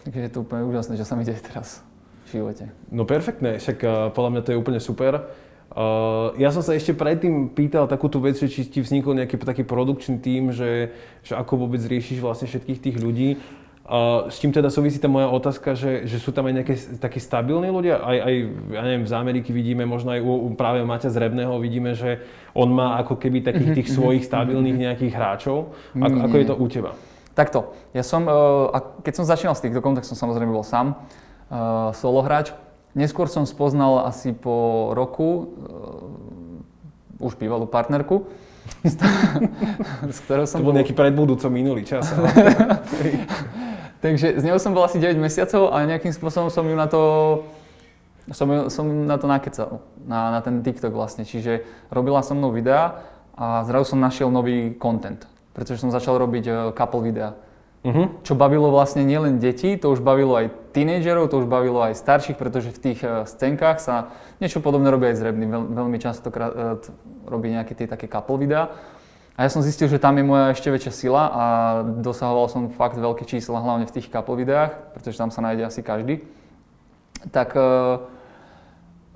[0.03, 1.79] takže je to úplne úžasné, že sa mi deje teraz
[2.27, 2.67] v živote.
[2.91, 5.31] No perfektné, však uh, podľa mňa to je úplne super.
[5.71, 9.63] Uh, ja som sa ešte predtým pýtal takú tú vec, či ti vznikol nejaký taký
[9.63, 10.91] produkčný tím, že,
[11.23, 13.39] že ako vôbec riešiš vlastne všetkých tých ľudí.
[13.87, 17.23] A s čím teda súvisí tá moja otázka, že, že sú tam aj nejaké takí
[17.23, 18.03] stabilní ľudia?
[18.03, 18.35] Aj, aj
[18.75, 22.19] ja neviem, z Ameriky vidíme, možno aj u, u práve Maťa Zrebného vidíme, že
[22.51, 24.83] on má ako keby takých tých mhm, svojich mhm, stabilných mhm.
[24.91, 25.71] nejakých hráčov.
[25.95, 26.91] Ako, ako je to u teba?
[27.31, 27.59] Takto,
[27.95, 28.75] ja som, uh,
[29.07, 30.99] keď som začínal s TikTokom, tak som samozrejme bol sám,
[31.47, 32.51] uh, solo hráč.
[32.91, 35.55] Neskôr som spoznal asi po roku
[37.23, 38.27] uh, už bývalú partnerku,
[40.11, 40.75] s ktorou som to bol...
[40.75, 42.11] nejaký predbudúco minulý čas.
[44.01, 47.01] Takže z neho som bol asi 9 mesiacov a nejakým spôsobom som ju na to
[48.33, 51.23] som, som na to nakecal, na, na ten TikTok vlastne.
[51.23, 52.99] Čiže robila som mnou videa
[53.37, 55.23] a zrazu som našiel nový content,
[55.55, 57.39] pretože som začal robiť uh, couple videa.
[57.87, 58.11] Uh-huh.
[58.27, 62.35] Čo bavilo vlastne nielen deti, to už bavilo aj tínedžerov, to už bavilo aj starších,
[62.35, 64.11] pretože v tých uh, scénkach sa
[64.43, 65.45] niečo podobné robí aj z Rebny.
[65.47, 66.83] Veľ, veľmi často krát, uh,
[67.31, 68.75] robí nejaké tie také couple videa.
[69.37, 71.43] A ja som zistil, že tam je moja ešte väčšia sila a
[72.01, 75.85] dosahoval som fakt veľké čísla, hlavne v tých couple videách, pretože tam sa nájde asi
[75.85, 76.25] každý.
[77.29, 78.01] Tak, uh,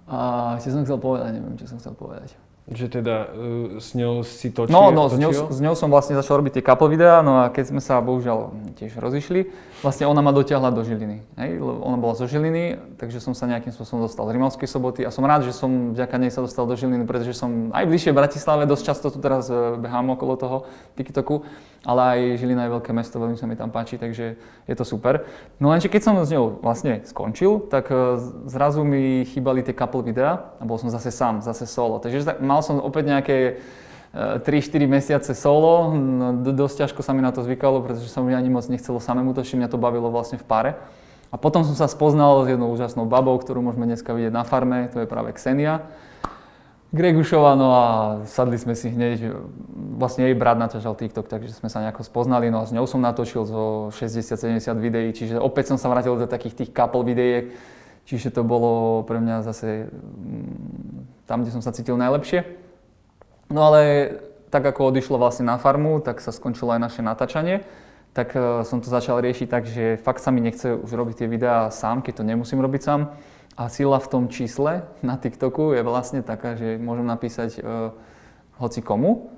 [0.06, 2.38] uh, čo som chcel povedať, neviem, čo som chcel povedať.
[2.70, 4.70] Že teda uh, s ňou si točil?
[4.70, 7.50] No, no s, ňou, s ňou som vlastne začal robiť tie couple videá, no a
[7.50, 9.50] keď sme sa bohužiaľ tiež rozišli,
[9.82, 11.26] vlastne ona ma dotiahla do Žiliny.
[11.42, 11.58] Hej?
[11.62, 15.26] Ona bola zo Žiliny, takže som sa nejakým spôsobom dostal z Rimavskej soboty a som
[15.26, 18.70] rád, že som vďaka nej sa dostal do Žiliny, pretože som aj bližšie v Bratislave,
[18.70, 20.58] dosť často tu teraz e, behám okolo toho
[20.94, 21.42] TikToku,
[21.82, 24.38] ale aj Žilina je veľké mesto, veľmi sa mi tam páči, takže
[24.70, 25.26] je to super.
[25.58, 30.06] No lenže keď som s ňou vlastne skončil, tak e, zrazu mi chýbali tie couple
[30.06, 31.98] videá a bol som zase sám, zase solo.
[31.98, 33.38] Takže mal som opäť nejaké
[34.12, 38.52] 3-4 mesiace solo, no, dosť ťažko sa mi na to zvykalo, pretože sa mi ani
[38.52, 40.72] moc nechcelo samému točiť, mňa to bavilo vlastne v páre.
[41.32, 44.92] A potom som sa spoznal s jednou úžasnou babou, ktorú môžeme dneska vidieť na farme,
[44.92, 45.88] to je práve Ksenia.
[46.92, 47.86] Gregušova, no a
[48.28, 49.32] sadli sme si hneď,
[49.96, 53.00] vlastne jej brat naťažal TikTok, takže sme sa nejako spoznali, no a s ňou som
[53.00, 57.56] natočil zo 60-70 videí, čiže opäť som sa vrátil do takých tých couple videí,
[58.04, 62.61] čiže to bolo pre mňa zase mm, tam, kde som sa cítil najlepšie.
[63.52, 64.16] No ale
[64.48, 67.68] tak ako odišlo vlastne na farmu, tak sa skončilo aj naše natáčanie.
[68.12, 71.28] Tak uh, som to začal riešiť tak, že fakt sa mi nechce už robiť tie
[71.28, 73.02] videá sám, keď to nemusím robiť sám.
[73.60, 77.92] A sila v tom čísle na TikToku je vlastne taká, že môžem napísať uh,
[78.60, 79.32] hoci komu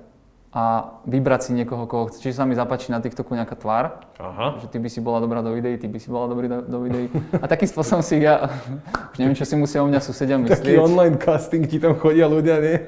[0.54, 2.22] a vybrať si niekoho, koho chce.
[2.22, 4.62] Čiže sa mi zapáči na TikToku nejaká tvár, Aha.
[4.62, 6.78] že ty by si bola dobrá do videí, ty by si bola dobrý do, do
[6.86, 7.10] videí.
[7.42, 8.54] A takým spôsobom si ja,
[9.12, 10.78] už neviem, čo si musia o mňa susedia Taký myslieť.
[10.78, 12.78] online casting ti tam chodia ľudia, nie?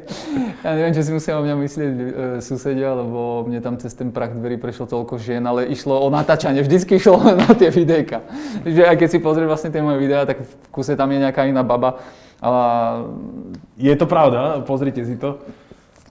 [0.63, 2.05] Ja neviem, čo si musia o mňa myslieť e,
[2.39, 6.63] susedia, lebo mne tam cez ten prach dverí prešlo toľko žien, ale išlo o natáčanie,
[6.63, 8.23] vždycky išlo na tie videjka.
[8.63, 11.43] Že aj keď si pozrieš vlastne tie moje videá, tak v kuse tam je nejaká
[11.51, 11.99] iná baba.
[12.39, 13.03] A,
[13.75, 15.43] Je to pravda, pozrite si to.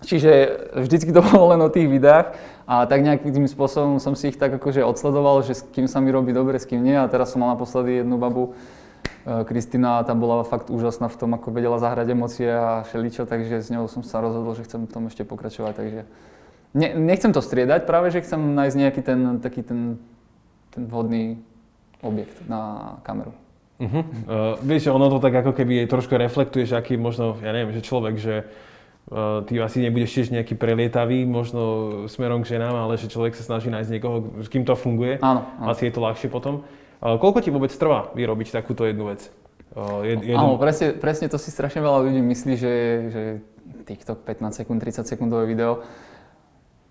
[0.06, 0.32] Čiže
[0.78, 4.58] vždycky to bolo len o tých videách a tak nejakým spôsobom som si ich tak
[4.58, 6.98] akože odsledoval, že s kým sa mi robí dobre, s kým nie.
[6.98, 8.58] A teraz som mal naposledy jednu babu,
[9.22, 13.62] e, Kristina, tá bola fakt úžasná v tom, ako vedela zahrať emócie a všeličo, takže
[13.62, 15.74] s ňou som sa rozhodol, že chcem v tom ešte pokračovať.
[15.78, 16.02] Takže
[16.74, 20.02] ne, nechcem to striedať, práve že chcem nájsť nejaký ten, taký ten,
[20.74, 21.38] ten vhodný
[22.02, 23.34] objekt na kameru.
[23.76, 24.00] Uh-huh.
[24.00, 28.16] Uh, vieš, ono to tak ako keby trošku reflektuješ, aký možno, ja neviem, že človek,
[28.16, 28.48] že
[29.46, 31.62] ty asi nebudeš tiež nejaký prelietavý, možno
[32.10, 35.22] smerom k ženám, ale že človek sa snaží nájsť niekoho, s kým to funguje.
[35.22, 35.70] Áno, áno.
[35.70, 36.66] Asi je to ľahšie potom.
[37.06, 39.30] Koľko ti vôbec trvá vyrobiť takúto jednu vec?
[39.76, 42.74] Jed, Áno, presne, presne to si strašne veľa ľudí myslí, že,
[43.12, 43.24] že
[43.86, 45.86] TikTok 15 sekúnd, 30 sekundové video.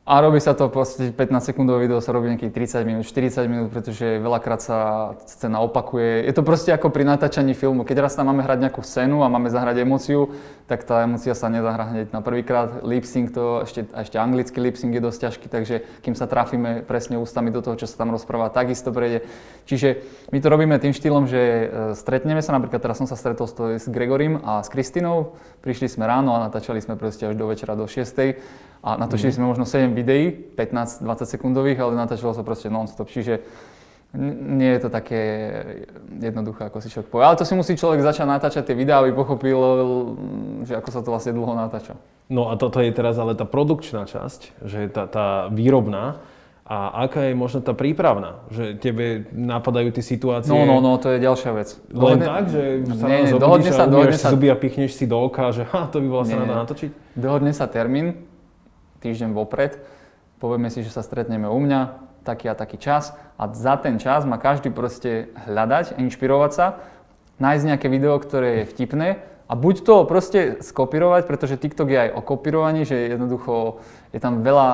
[0.04, 3.68] A robí sa to proste 15 sekundové video sa robí nejakých 30 minút, 40 minút,
[3.72, 4.76] pretože veľakrát sa
[5.24, 6.28] scéna opakuje.
[6.28, 7.88] Je to proste ako pri natáčaní filmu.
[7.88, 10.36] Keď raz tam máme hrať nejakú scénu a máme zahrať emóciu,
[10.68, 12.84] tak tá emócia sa nezahrá hneď na prvýkrát.
[12.84, 16.28] Lip sync to, ešte, a ešte anglický lip sync je dosť ťažký, takže kým sa
[16.28, 19.24] trafíme presne ústami do toho, čo sa tam rozpráva, takisto prejde.
[19.64, 20.04] Čiže
[20.36, 23.88] my to robíme tým štýlom, že e, stretneme sa, napríklad teraz som sa stretol s,
[23.88, 27.88] Gregorim a s Kristinou, prišli sme ráno a natáčali sme proste až do večera do
[27.88, 28.73] 6.
[28.84, 30.28] A natočili sme možno 7 videí,
[30.60, 33.08] 15-20 sekundových, ale natáčalo sa proste non-stop.
[33.08, 33.40] Čiže
[34.14, 35.22] nie je to také
[36.22, 37.24] jednoduché, ako si človek povie.
[37.26, 41.00] Ale to si musí človek začať natáčať tie videá, aby pochopil, mm, že ako sa
[41.02, 41.98] to vlastne dlho natáča.
[42.30, 46.22] No a toto je teraz ale tá produkčná časť, že tá, tá výrobná.
[46.64, 48.40] A aká je možno tá prípravná?
[48.48, 50.48] Že tebe napadajú tie situácie...
[50.48, 51.76] No, no, no, to je ďalšia vec.
[51.92, 54.96] Len Dohodne- tak, že sa Nie, nie, dohodne a sa, dohodne sa, zuby a pichneš
[54.96, 56.90] si do oka, že ha, to by bola sa natočiť?
[57.20, 58.16] dohodne sa termín,
[59.04, 59.76] týždeň vopred,
[60.40, 64.24] povieme si, že sa stretneme u mňa, taký a taký čas a za ten čas
[64.24, 66.66] má každý proste hľadať, inšpirovať sa,
[67.36, 69.08] nájsť nejaké video, ktoré je vtipné
[69.44, 73.84] a buď to proste skopírovať, pretože TikTok je aj o kopírovaní, že jednoducho
[74.16, 74.66] je tam veľa,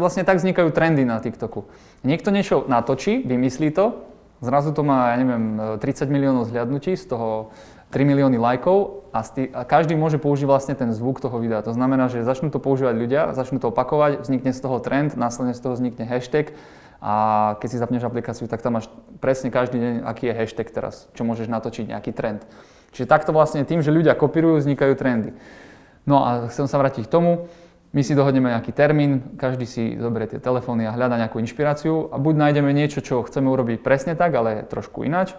[0.00, 1.68] vlastne tak vznikajú trendy na TikToku.
[2.00, 4.08] Niekto niečo natočí, vymyslí to,
[4.40, 7.52] zrazu to má, ja neviem, 30 miliónov zhľadnutí, z toho
[7.90, 11.58] 3 milióny lajkov a, sti- a každý môže použiť vlastne ten zvuk toho videa.
[11.66, 15.52] To znamená, že začnú to používať ľudia, začnú to opakovať, vznikne z toho trend, následne
[15.52, 16.54] z toho vznikne hashtag
[17.02, 17.12] a
[17.58, 18.86] keď si zapneš aplikáciu, tak tam máš
[19.18, 22.46] presne každý deň, aký je hashtag teraz, čo môžeš natočiť, nejaký trend.
[22.94, 25.34] Čiže takto vlastne tým, že ľudia kopírujú, vznikajú trendy.
[26.06, 27.50] No a chcem sa vrátiť k tomu,
[27.90, 32.22] my si dohodneme nejaký termín, každý si zoberie tie telefóny a hľada nejakú inšpiráciu a
[32.22, 35.34] buď nájdeme niečo, čo chceme urobiť presne tak, ale trošku ináč,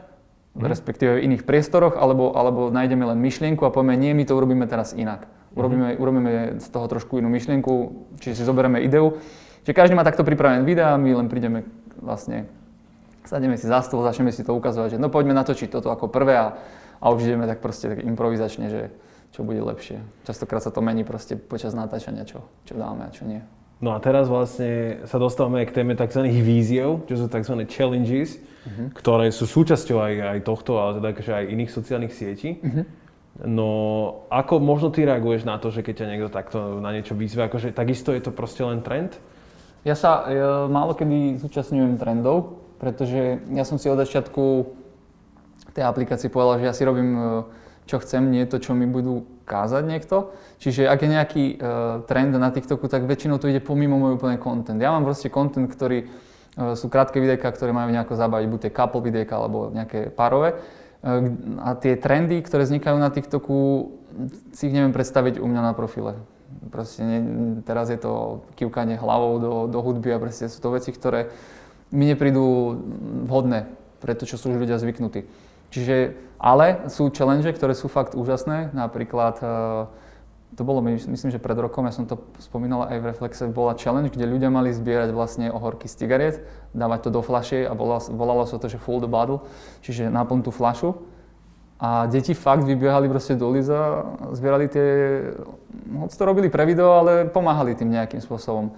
[0.52, 0.68] Mhm.
[0.68, 4.68] respektíve v iných priestoroch, alebo, alebo nájdeme len myšlienku a povieme, nie, my to urobíme
[4.68, 5.24] teraz inak.
[5.24, 5.56] Mhm.
[5.56, 7.74] Urobíme, urobíme z toho trošku inú myšlienku,
[8.20, 9.16] čiže si zoberieme ideu.
[9.64, 11.64] Čiže každý má takto pripravené videá, my len prídeme
[12.02, 12.50] vlastne,
[13.24, 16.36] sadneme si za stôl, začneme si to ukazovať, že no poďme natočiť toto ako prvé
[16.36, 16.58] a,
[16.98, 18.82] a už ideme tak proste tak improvizačne, že
[19.32, 20.04] čo bude lepšie.
[20.28, 23.46] Častokrát sa to mení proste počas natáčania, čo, čo dáme a čo nie.
[23.82, 26.30] No a teraz vlastne sa dostávame k téme tzv.
[26.30, 27.66] víziev, čo sú tzv.
[27.66, 28.38] challenges,
[28.94, 32.62] ktoré sú súčasťou aj, aj tohto, ale teda akože aj iných sociálnych sietí.
[33.42, 33.70] No
[34.30, 37.74] ako možno ty reaguješ na to, že keď ťa niekto takto na niečo vyzve, akože
[37.74, 39.18] takisto je to proste len trend?
[39.82, 40.38] Ja sa e,
[40.70, 44.78] málo kedy zúčastňujem trendov, pretože ja som si od začiatku
[45.74, 47.22] tej aplikácie povedal, že ja si robím e,
[47.90, 50.32] čo chcem, nie to, čo mi budú kázať niekto.
[50.64, 51.56] Čiže ak je nejaký e,
[52.08, 54.80] trend na TikToku, tak väčšinou to ide pomimo môj úplne content.
[54.80, 58.72] Ja mám proste content, ktorý e, sú krátke videjka, ktoré majú nejako zabaviť, buď tie
[58.72, 60.56] couple videjka alebo nejaké párové.
[60.56, 60.58] E,
[61.60, 63.60] a tie trendy, ktoré vznikajú na TikToku,
[64.56, 66.16] si ich neviem predstaviť u mňa na profile.
[66.72, 67.20] Proste ne,
[67.68, 71.32] teraz je to kývkanie hlavou do, do hudby a proste sú to veci, ktoré
[71.92, 72.76] mi neprídu
[73.28, 73.68] vhodné
[74.00, 75.28] pre to, čo sú už ľudia zvyknutí.
[75.72, 78.76] Čiže, ale sú challenge, ktoré sú fakt úžasné.
[78.76, 79.46] Napríklad, e,
[80.60, 83.74] to bolo, my- myslím, že pred rokom, ja som to spomínal aj v Reflexe, bola
[83.80, 86.44] challenge, kde ľudia mali zbierať vlastne ohorky z cigariet,
[86.76, 89.48] dávať to do fľaše a volalo, volalo sa to, že full the bottle,
[89.80, 90.92] čiže naplň tú fľašu.
[91.82, 94.06] A deti fakt vybiehali proste do ulic a
[94.38, 94.86] zbierali tie,
[95.90, 98.70] hoď to robili pre video, ale pomáhali tým nejakým spôsobom.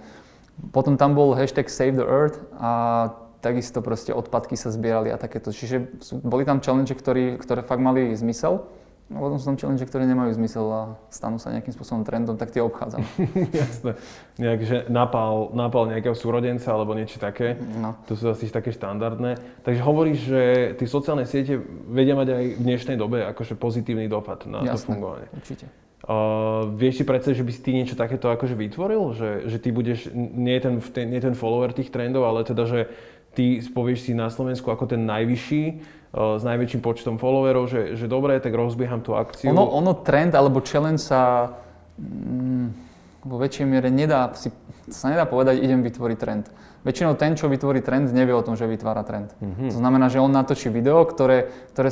[0.72, 3.12] Potom tam bol hashtag Save the Earth a
[3.44, 5.52] takisto proste odpadky sa zbierali a takéto.
[5.52, 8.64] Čiže boli tam challenge, ktorý, ktoré fakt mali zmysel.
[9.12, 10.82] No potom sú tam challenge, ktoré nemajú zmysel a
[11.12, 13.04] stanú sa nejakým spôsobom trendom, tak tie obchádzam.
[13.62, 14.00] Jasné.
[14.39, 17.60] Nejak, že napal, napal nejakého súrodenca alebo niečo také.
[17.60, 18.00] No.
[18.08, 19.38] To sú asi také štandardné.
[19.68, 20.41] Takže hovoríš, že
[20.80, 21.60] tie sociálne siete
[21.91, 25.28] vedia mať aj v dnešnej dobe akože pozitívny dopad na to Jasné, fungovanie.
[25.36, 25.68] určite.
[26.04, 29.16] Uh, vieš si predstaviť, že by si ty niečo takéto akože vytvoril?
[29.16, 32.91] Že, že ty budeš, nie ten, ten, nie ten follower tých trendov, ale teda, že
[33.34, 35.64] ty povieš si na Slovensku ako ten najvyšší,
[36.14, 39.50] uh, s najväčším počtom followerov, že, že dobre, tak rozbieham tú akciu.
[39.52, 41.54] Ono, ono trend alebo challenge sa
[41.98, 42.66] mm,
[43.26, 44.54] vo väčšej miere nedá, si,
[44.92, 46.46] sa nedá povedať, idem vytvoriť trend.
[46.84, 49.32] Väčšinou ten, čo vytvorí trend, nevie o tom, že vytvára trend.
[49.40, 49.72] Mm-hmm.
[49.72, 51.92] To znamená, že on natočí video, ktoré, ktoré,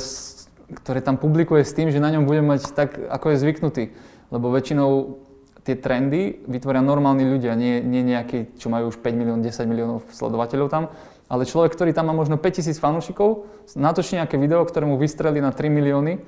[0.84, 3.84] ktoré tam publikuje s tým, že na ňom bude mať tak, ako je zvyknutý.
[4.28, 5.16] Lebo väčšinou
[5.62, 10.04] tie trendy vytvoria normálni ľudia, nie, nie nejakí, čo majú už 5 milión, 10 miliónov
[10.10, 10.92] sledovateľov tam,
[11.32, 15.48] ale človek, ktorý tam má možno 5000 fanúšikov, natočí nejaké video, ktoré mu vystrelí na
[15.48, 16.20] 3 milióny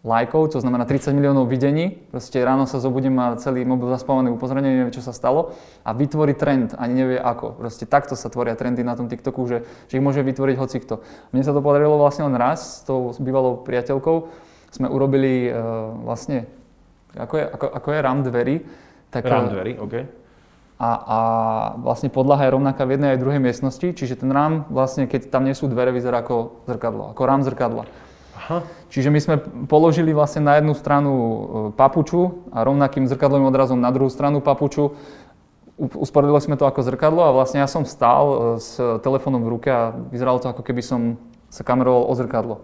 [0.00, 1.92] lajkov, to znamená 30 miliónov videní.
[2.08, 5.52] Proste ráno sa zobudím a celý mobil zaspávaný upozornenie, nevie, čo sa stalo
[5.84, 7.60] a vytvorí trend, ani nevie ako.
[7.60, 11.04] Proste takto sa tvoria trendy na tom TikToku, že, že ich môže vytvoriť hocikto.
[11.36, 14.16] Mne sa to podarilo vlastne len raz s tou bývalou priateľkou.
[14.72, 16.48] Sme urobili uh, vlastne,
[17.12, 18.56] ako je, ako, ako je RAM dverí.
[19.10, 20.25] Tak, Rám dverí, OK.
[20.76, 21.18] A, a
[21.80, 25.48] vlastne podlaha je rovnaká v jednej aj druhej miestnosti, čiže ten rám vlastne, keď tam
[25.48, 27.88] nie sú dvere, vyzerá ako zrkadlo, ako rám zrkadla.
[28.36, 28.60] Aha.
[28.92, 31.38] Čiže my sme položili vlastne na jednu stranu e,
[31.72, 34.92] papuču a rovnakým zrkadlovým odrazom na druhú stranu papuču.
[35.80, 39.52] U- Usporedili sme to ako zrkadlo a vlastne ja som stál e, s telefónom v
[39.56, 41.16] ruke a vyzeralo to ako keby som
[41.48, 42.60] sa kameroval o zrkadlo.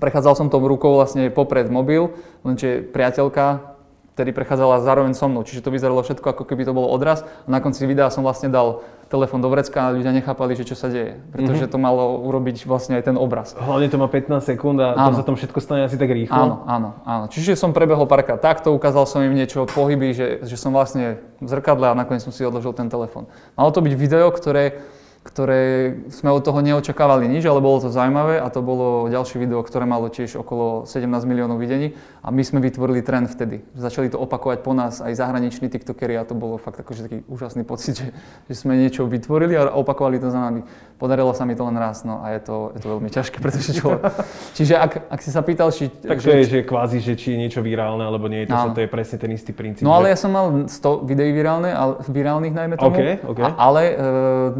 [0.00, 3.73] Prechádzal som tou rukou vlastne popred mobil, lenže priateľka
[4.14, 5.42] ktorý prechádzala zároveň so mnou.
[5.42, 7.26] Čiže to vyzeralo všetko ako keby to bolo odraz.
[7.44, 10.78] A na konci videa som vlastne dal telefón do vrecka a ľudia nechápali, že čo
[10.78, 11.18] sa deje.
[11.34, 13.58] Pretože to malo urobiť vlastne aj ten obraz.
[13.58, 15.18] Hlavne to má 15 sekúnd a Áno.
[15.18, 16.30] to sa tam všetko stane asi tak rýchlo.
[16.34, 17.24] Áno, áno, áno.
[17.26, 21.46] Čiže som prebehol párkrát takto, ukázal som im niečo, pohyby, že, že som vlastne v
[21.50, 23.26] zrkadle a nakoniec som si odložil ten telefón.
[23.58, 24.78] Malo to byť video, ktoré,
[25.24, 29.64] ktoré sme od toho neočakávali nič, ale bolo to zaujímavé a to bolo ďalšie video,
[29.64, 33.60] ktoré malo tiež okolo 17 miliónov videní a my sme vytvorili trend vtedy.
[33.76, 37.68] Začali to opakovať po nás aj zahraniční tiktokeri a to bolo fakt akože taký úžasný
[37.68, 38.08] pocit, že,
[38.48, 40.64] že sme niečo vytvorili a opakovali to za nami.
[40.96, 43.76] Podarilo sa mi to len raz, no a je to, je to veľmi ťažké, pretože
[43.76, 44.00] človek...
[44.56, 45.92] Čiže ak, ak si sa pýtal, či...
[45.92, 48.74] Tak to je, že kvázi, že či je niečo virálne alebo nie, to, sa, Áno.
[48.74, 49.84] to je presne ten istý princíp.
[49.84, 50.16] No ale že...
[50.16, 52.96] ja som mal 100 videí virálne, ale, virálnych najmä tomu.
[52.96, 53.40] OK, OK.
[53.44, 53.94] A, ale e,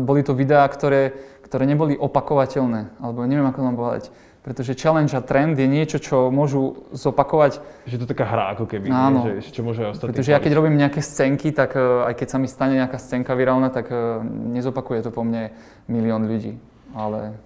[0.05, 1.17] boli to videá, ktoré,
[1.49, 4.05] ktoré neboli opakovateľné, alebo neviem ako vám povedať.
[4.45, 8.69] Pretože challenge a trend je niečo, čo môžu zopakovať, Že to je taká hra ako
[8.69, 9.41] keby, Áno.
[9.41, 12.37] že, čo môže ostatní pretože ja keď robím nejaké scénky, tak e, aj keď sa
[12.37, 14.21] mi stane nejaká scénka virálna, tak e,
[14.53, 15.49] nezopakuje to po mne
[15.89, 16.61] milión ľudí.
[16.93, 17.41] Ale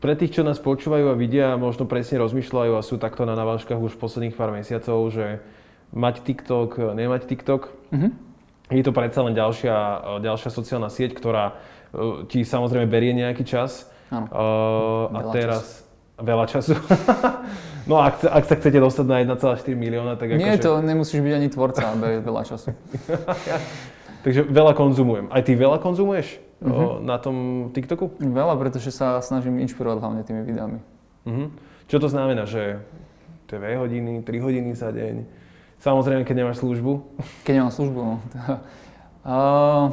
[0.00, 3.76] Pre tých, čo nás počúvajú a vidia, možno presne rozmýšľajú a sú takto na navážkach
[3.76, 5.44] už posledných pár mesiacov, že
[5.92, 8.08] mať TikTok, nemať TikTok, Mhm.
[8.72, 9.76] je to predsa len ďalšia,
[10.24, 13.92] ďalšia sociálna sieť, ktorá eh, ti samozrejme berie nejaký čas.
[14.14, 14.26] Áno.
[14.30, 15.82] Eh, a teraz
[16.14, 16.78] veľa času.
[17.90, 20.62] no ak, ak sa chcete dostať na 1,4 milióna, tak nie, akože...
[20.62, 22.70] to nemusíš byť ani tvorca, je veľa času.
[24.24, 25.28] Takže veľa konzumujem.
[25.28, 26.70] Aj ty veľa konzumuješ eh,
[27.02, 28.14] na tom TikToku?
[28.22, 30.78] Veľa, pretože sa snažím inšpirovať hlavne tými videami.
[31.26, 31.46] Mhm.
[31.90, 32.80] Čo to znamená, že
[33.50, 35.44] 2 hodiny, 3 hodiny za deň?
[35.84, 37.04] Samozrejme, keď nemáš službu.
[37.44, 38.16] Keď nemám službu, no.
[39.24, 39.88] Uh,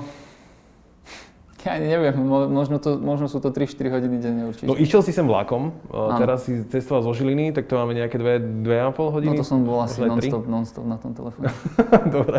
[1.68, 4.66] ja neviem, mo- možno, to, možno sú to 3-4 hodiny denne určite.
[4.66, 8.18] No išiel si sem vlakom, uh, teraz si cestoval zo Žiliny, tak to máme nejaké
[8.18, 9.38] 2, 2,5 hodiny?
[9.38, 11.54] No to som bol asi non-stop, non-stop na tom telefóne.
[12.18, 12.38] dobre,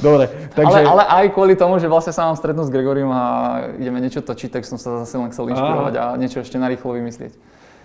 [0.00, 0.24] dobre.
[0.56, 3.24] Takže, Ale, ale aj kvôli tomu, že vlastne sa mám stretnúť s Gregoriom a
[3.76, 7.36] ideme niečo točiť, tak som sa zase len chcel inšpirovať a niečo ešte narýchlo vymyslieť.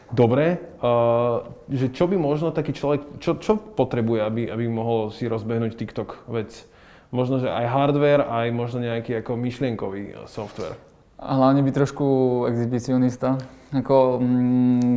[0.07, 5.27] Dobre, uh, že čo by možno taký človek, čo, čo potrebuje, aby, aby mohol si
[5.27, 6.63] rozbehnúť TikTok vec?
[7.09, 10.75] Možno, že aj hardware, aj možno nejaký ako myšlienkový uh, software.
[11.17, 12.05] A hlavne byť trošku
[12.51, 13.41] exhibicionista.
[13.73, 14.95] Ako, mm,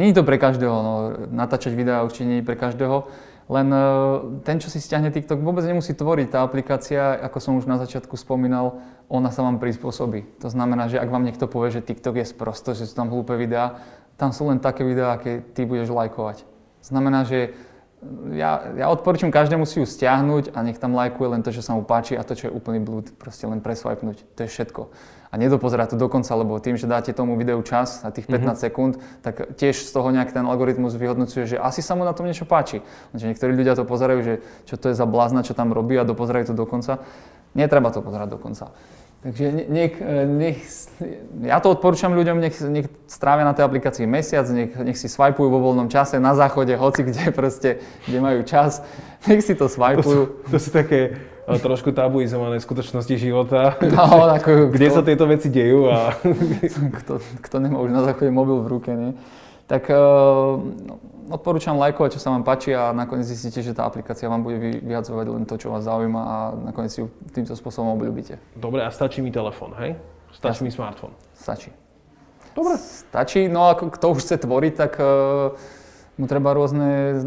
[0.00, 0.94] nie to pre každého, no,
[1.28, 3.08] natáčať videá určite nie je pre každého,
[3.46, 3.80] len e,
[4.42, 6.34] ten, čo si stiahne TikTok, vôbec nemusí tvoriť.
[6.34, 10.42] Tá aplikácia, ako som už na začiatku spomínal, ona sa vám prispôsobí.
[10.42, 13.38] To znamená, že ak vám niekto povie, že TikTok je sprosto, že sú tam hlúpe
[13.38, 13.78] videá,
[14.18, 16.42] tam sú len také videá, aké ty budeš lajkovať.
[16.82, 17.54] Znamená, že
[18.32, 21.74] ja, ja odporúčam každému si ju stiahnuť a nech tam lajkuje len to, čo sa
[21.74, 24.24] mu páči a to, čo je úplný blúd, proste len preswipenúť.
[24.36, 24.82] To je všetko.
[25.30, 28.94] A nedopozerať to dokonca, lebo tým, že dáte tomu videu čas a tých 15 sekúnd,
[29.20, 32.46] tak tiež z toho nejak ten algoritmus vyhodnocuje, že asi sa mu na tom niečo
[32.46, 32.80] páči.
[33.12, 34.34] Lenže niektorí ľudia to pozerajú, že
[34.64, 37.02] čo to je za blázna, čo tam robí a dopozerajú to dokonca.
[37.52, 38.70] Netreba to pozerať dokonca.
[39.26, 39.98] Takže nech,
[40.38, 40.58] nech,
[41.42, 45.50] ja to odporúčam ľuďom, nech, nech strávia na tej aplikácii mesiac, nech, nech si swipeujú
[45.50, 48.86] vo voľnom čase, na záchode, hoci kde proste, kde majú čas,
[49.26, 50.46] nech si to swipeujú.
[50.46, 55.26] To, to sú také e, trošku tabuizované skutočnosti života, No, ako, kde kto, sa tieto
[55.26, 56.14] veci dejú a
[57.02, 59.10] kto, kto nemá už na záchode mobil v ruke, nie?
[59.66, 61.02] Tak no,
[61.36, 64.80] odporúčam lajkovať, čo sa vám páči a nakoniec zistíte, že tá aplikácia vám bude vy-
[64.80, 66.36] vyhadzovať len to, čo vás zaujíma a
[66.72, 68.40] nakoniec ju týmto spôsobom obľúbite.
[68.56, 70.00] dobre, a stačí mi telefón, hej?
[70.32, 71.12] Stačí mi smartfón.
[71.36, 71.72] Stačí.
[72.56, 72.80] Dobre.
[72.80, 75.52] Stačí, no ako kto už chce tvoriť, tak uh,
[76.16, 77.20] mu treba rôzne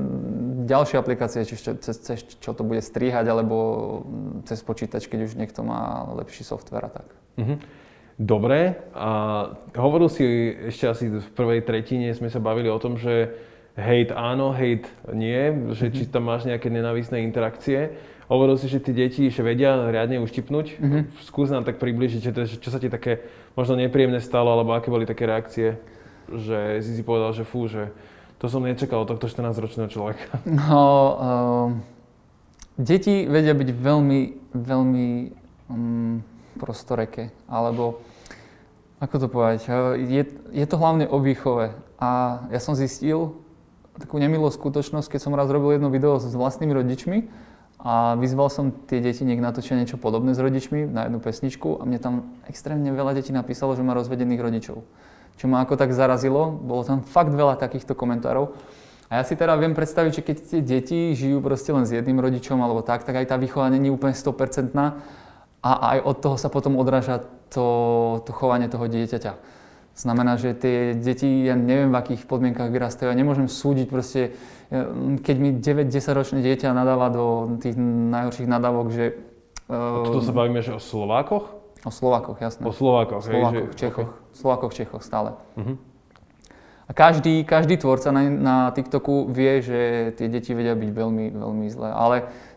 [0.66, 3.56] ďalšie aplikácie, či čo, cez, čo to bude strihať, alebo
[4.50, 7.08] cez počítač, keď už niekto má lepší software a tak.
[7.38, 7.56] Mhm.
[8.20, 9.10] Dobre, a
[9.80, 13.32] hovoril si ešte asi v prvej tretine, sme sa bavili o tom, že
[13.78, 17.98] hate áno, hate nie, že či tam máš nejaké nenávisné interakcie.
[18.30, 20.78] Hovoril si, že tí deti ešte vedia riadne uštipnúť.
[21.26, 23.26] Skús nám tak približiť, že to, že čo sa ti také
[23.58, 25.82] možno nepríjemné stalo, alebo aké boli také reakcie,
[26.30, 27.90] že si si povedal, že fú, že
[28.38, 30.30] to som nečakal od tohto 14-ročného človeka.
[30.46, 30.86] No,
[31.18, 31.68] uh,
[32.78, 34.22] deti vedia byť veľmi,
[34.54, 35.08] veľmi
[35.68, 36.22] um,
[36.56, 38.00] prostoreké, alebo
[39.02, 41.74] ako to povedať, uh, je, je to hlavne o výchove.
[42.00, 42.10] A
[42.54, 43.36] ja som zistil
[44.00, 47.18] takú nemilú skutočnosť, keď som raz robil jedno video s vlastnými rodičmi
[47.80, 51.88] a vyzval som tie deti, nech natočia niečo podobné s rodičmi na jednu pesničku a
[51.88, 52.14] mne tam
[52.48, 54.84] extrémne veľa detí napísalo, že má rozvedených rodičov.
[55.40, 58.52] Čo ma ako tak zarazilo, bolo tam fakt veľa takýchto komentárov.
[59.10, 62.20] A ja si teda viem predstaviť, že keď tie deti žijú proste len s jedným
[62.20, 64.76] rodičom alebo tak, tak aj tá výchova není úplne 100%
[65.60, 67.66] a aj od toho sa potom odráža to,
[68.24, 69.59] to chovanie toho dieťaťa.
[70.00, 74.32] Znamená, že tie deti, ja neviem v akých podmienkach vyrastajú, ja nemôžem súdiť proste,
[74.72, 74.88] ja,
[75.20, 79.20] keď mi 9-10 ročné dieťa nadáva do tých najhorších nadávok, že...
[79.68, 81.52] A Tuto sa bavíme, že o Slovákoch?
[81.84, 82.64] O Slovákoch, jasné.
[82.64, 84.12] O Slovákoch, hej, Slovákoch, že- Čechoch.
[84.32, 85.36] Slovákoch, Čechoch stále.
[85.60, 85.89] Mhm.
[86.90, 89.80] A každý, každý tvorca na, na TikToku vie, že
[90.18, 91.94] tie deti vedia byť veľmi, veľmi zlé.
[91.94, 92.16] Ale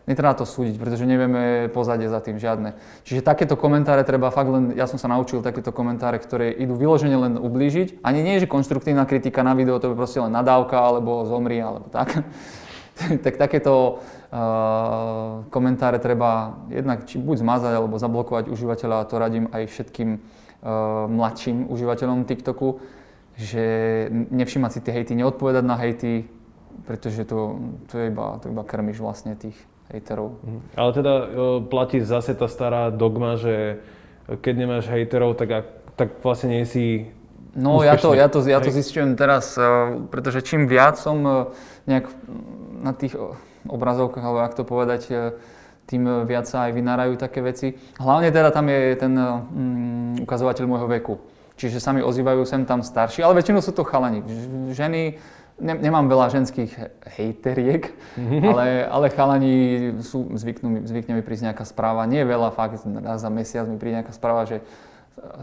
[0.09, 2.73] netreba to súdiť, pretože nevieme pozadie za tým žiadne.
[3.05, 7.13] Čiže takéto komentáre treba fakt len, ja som sa naučil takéto komentáre, ktoré idú vyložene
[7.13, 8.01] len ublížiť.
[8.01, 11.93] Ani nie, že konštruktívna kritika na video, to je proste len nadávka, alebo zomri, alebo
[11.93, 12.25] tak.
[13.25, 14.01] tak takéto
[14.33, 20.09] uh, komentáre treba jednak či buď zmazať, alebo zablokovať užívateľa, a to radím aj všetkým
[20.17, 22.81] uh, mladším užívateľom TikToku,
[23.35, 23.63] že
[24.11, 26.29] nevšímať si tie hejty, neodpovedať na hejty,
[26.85, 27.57] pretože to,
[27.89, 29.55] to, je iba, to iba krmiš vlastne tých
[29.89, 30.37] hejterov.
[30.41, 30.59] Mhm.
[30.77, 31.25] Ale teda e,
[31.65, 33.81] platí zase tá stará dogma, že
[34.29, 37.11] keď nemáš hejterov, tak, ak- tak vlastne nie si
[37.53, 38.17] No ja to, úspešný.
[38.17, 39.61] ja to, ja to zistujem teraz, eh,
[40.09, 41.33] pretože čím viac som eh,
[41.85, 42.09] nejak
[42.81, 43.13] na tých
[43.69, 45.01] obrazovkách, alebo jak to povedať,
[45.85, 47.75] tým viac sa aj vynárajú také veci.
[47.95, 51.15] Hlavne teda tam je ten mm, ukazovateľ môjho veku.
[51.53, 54.25] Čiže sa mi ozývajú sem tam starší, ale väčšinou sú to chalani.
[54.73, 55.01] Ženy,
[55.61, 57.93] ne, nemám veľa ženských he- hejteriek,
[58.49, 59.55] ale, ale chalani
[60.01, 64.01] sú, zvyknú, zvykne mi prísť nejaká správa, nie veľa, fakt raz za mesiac mi príde
[64.01, 64.65] nejaká správa, že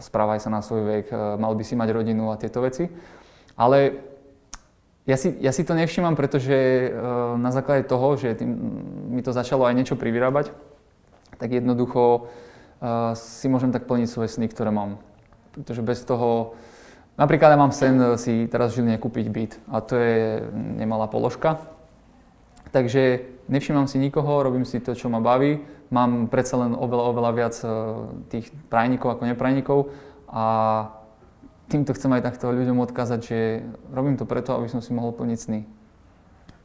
[0.03, 2.91] správaj sa na svoj vek, e, mal by si mať rodinu a tieto veci.
[3.55, 4.03] Ale
[5.07, 6.87] ja si, ja si to nevšímam, pretože e,
[7.39, 8.51] na základe toho, že tým,
[9.09, 10.51] mi to začalo aj niečo privyrábať,
[11.39, 12.21] tak jednoducho e,
[13.17, 14.99] si môžem tak plniť svoje sny, ktoré mám.
[15.51, 16.55] Pretože bez toho,
[17.19, 20.47] napríklad ja mám sen e, si teraz v Žiline kúpiť byt a to je
[20.79, 21.59] nemalá položka.
[22.71, 25.59] Takže nevšímam si nikoho, robím si to, čo ma baví.
[25.91, 27.67] Mám predsa len oveľa, oveľa viac e,
[28.31, 29.79] tých prajníkov ako neprajníkov
[30.31, 30.45] a
[31.67, 33.39] týmto chcem aj takto ľuďom odkázať, že
[33.91, 35.61] robím to preto, aby som si mohol plniť sny.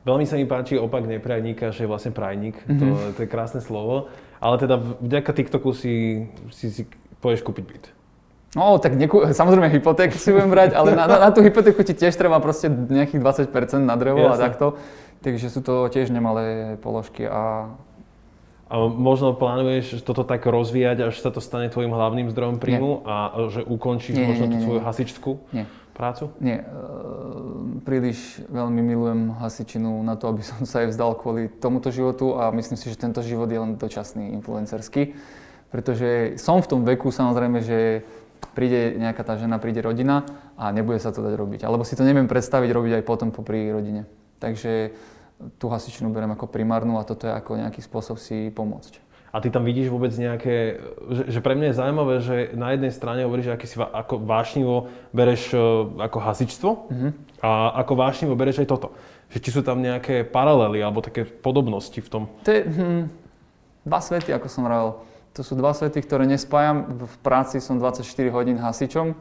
[0.07, 2.55] Veľmi sa mi páči opak neprajníka, že je vlastne prajník.
[2.71, 2.79] Mhm.
[2.79, 2.87] To,
[3.19, 4.07] to je krásne slovo.
[4.39, 6.83] Ale teda vďaka TikToku si, si, si
[7.19, 7.85] pôjdeš kúpiť byt.
[8.57, 11.93] No, tak nekú, samozrejme hypotéku si budem brať, ale na, na, na tú hypotéku ti
[11.93, 13.21] tiež treba proste nejakých
[13.53, 14.45] 20% na drevo a Jasne.
[14.49, 14.67] takto.
[15.21, 17.69] Takže sú to tiež nemalé položky a
[18.67, 23.47] A možno plánuješ toto tak rozvíjať, až sa to stane tvojim hlavným zdrojom príjmu a
[23.47, 24.87] že ukončíš Nie, možno nie, tú nie, svoju nie.
[24.91, 25.65] hasičskú nie.
[25.95, 26.35] prácu?
[26.43, 26.67] Nie, e,
[27.87, 32.51] príliš veľmi milujem hasičinu na to, aby som sa jej vzdal kvôli tomuto životu a
[32.51, 35.15] myslím si, že tento život je len dočasný, influencerský.
[35.71, 38.03] Pretože som v tom veku samozrejme, že
[38.57, 40.25] príde nejaká tá žena, príde rodina
[40.57, 41.61] a nebude sa to dať robiť.
[41.69, 44.09] Alebo si to neviem predstaviť robiť aj potom popri rodine.
[44.41, 44.97] Takže
[45.61, 49.05] tú hasičinu beriem ako primárnu a toto je ako nejaký spôsob si pomôcť.
[49.29, 50.81] A ty tam vidíš vôbec nejaké,
[51.13, 54.89] že, že pre mňa je zaujímavé, že na jednej strane hovoríš, aký si ako vášnivo
[55.13, 55.61] bereš e,
[56.01, 57.09] ako hasičstvo Mhm.
[57.45, 58.97] a ako vášnivo bereš aj toto.
[59.29, 62.33] Že či sú tam nejaké paralely alebo také podobnosti v tom.
[62.47, 63.03] To je hm,
[63.85, 65.05] dva svety, ako som vravel.
[65.37, 66.97] To sú dva svety, ktoré nespájam.
[66.97, 69.13] V práci som 24 hodín hasičom,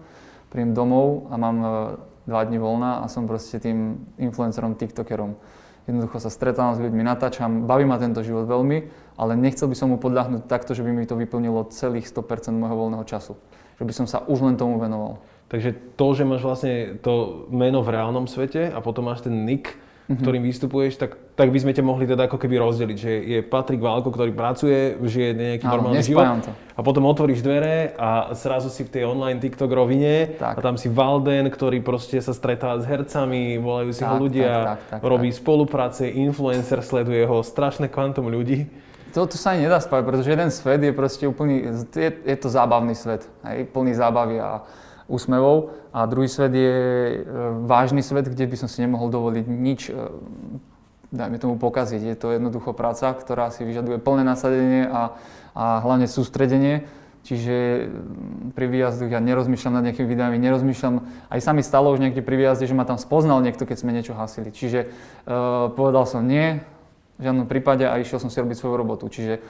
[0.47, 1.57] príjem domov a mám
[2.23, 5.35] 2 e, dní voľna a som proste tým influencerom, tiktokerom.
[5.85, 8.89] Jednoducho sa stretávam s ľuďmi, natáčam, baví ma tento život veľmi,
[9.21, 12.73] ale nechcel by som mu podľahnúť takto, že by mi to vyplnilo celých 100% môjho
[12.73, 13.37] voľného času.
[13.77, 15.21] Že by som sa už len tomu venoval.
[15.51, 19.77] Takže to, že máš vlastne to meno v reálnom svete a potom máš ten nick,
[20.05, 20.21] mm-hmm.
[20.21, 23.81] ktorým vystupuješ, tak, tak by sme ťa mohli teda ako keby rozdeliť, že je Patrik
[23.81, 26.53] Válko, ktorý pracuje, žije nejaký Áno, normálny život to.
[26.53, 30.57] a potom otvoríš dvere a zrazu si v tej online TikTok rovine tak.
[30.57, 34.53] a tam si Valden, ktorý proste sa stretá s hercami, volajú si tak, ho ľudia,
[34.53, 35.41] tak, tak, tak, robí tak.
[35.41, 38.69] spolupráce, influencer, sleduje ho strašné kvantum ľudí.
[39.17, 42.51] To, to sa ani nedá spať, pretože jeden svet je proste úplný, je, je to
[42.51, 44.67] zábavný svet, hej, plný zábavy a
[45.05, 47.15] úsmevov a druhý svet je e,
[47.65, 49.93] vážny svet, kde by som si nemohol dovoliť nič, e,
[51.13, 52.01] dajme tomu pokaziť.
[52.01, 55.13] Je to jednoducho práca, ktorá si vyžaduje plné nasadenie a,
[55.53, 56.89] a hlavne sústredenie.
[57.25, 57.89] Čiže
[58.53, 61.01] pri výjazdoch ja nerozmýšľam nad nejakými videami, nerozmýšľam,
[61.33, 63.97] aj sa mi stalo už niekde pri výjazde, že ma tam spoznal niekto, keď sme
[63.97, 64.53] niečo hasili.
[64.53, 64.93] Čiže
[65.25, 66.61] uh, povedal som nie,
[67.17, 69.09] v žiadnom prípade a išiel som si robiť svoju robotu.
[69.09, 69.41] Čiže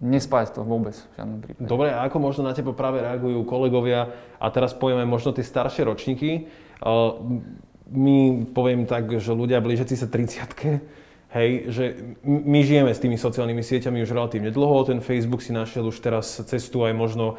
[0.00, 1.68] nespájať to vôbec v žiadnom prípade.
[1.68, 4.08] Dobre, a ako možno na teba práve reagujú kolegovia
[4.40, 6.48] a teraz povieme možno tie staršie ročníky.
[7.90, 8.16] My
[8.56, 11.84] poviem tak, že ľudia blížiaci sa 30 Hej, že
[12.26, 16.42] my žijeme s tými sociálnymi sieťami už relatívne dlho, ten Facebook si našiel už teraz
[16.42, 17.38] cestu aj možno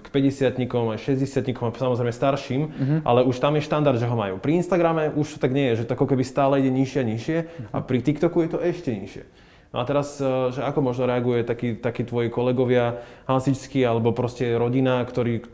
[0.00, 2.98] k 50-tnikom, aj 60-tnikom a samozrejme starším, uh-huh.
[3.04, 4.40] ale už tam je štandard, že ho majú.
[4.40, 7.04] Pri Instagrame už to tak nie je, že to ako keby stále ide nižšie a
[7.04, 7.76] nižšie uh-huh.
[7.76, 9.24] a pri TikToku je to ešte nižšie.
[9.70, 14.58] No a teraz, e, že ako možno reaguje takí, takí tvoji kolegovia hasičskí alebo proste
[14.58, 15.46] rodina, ktorí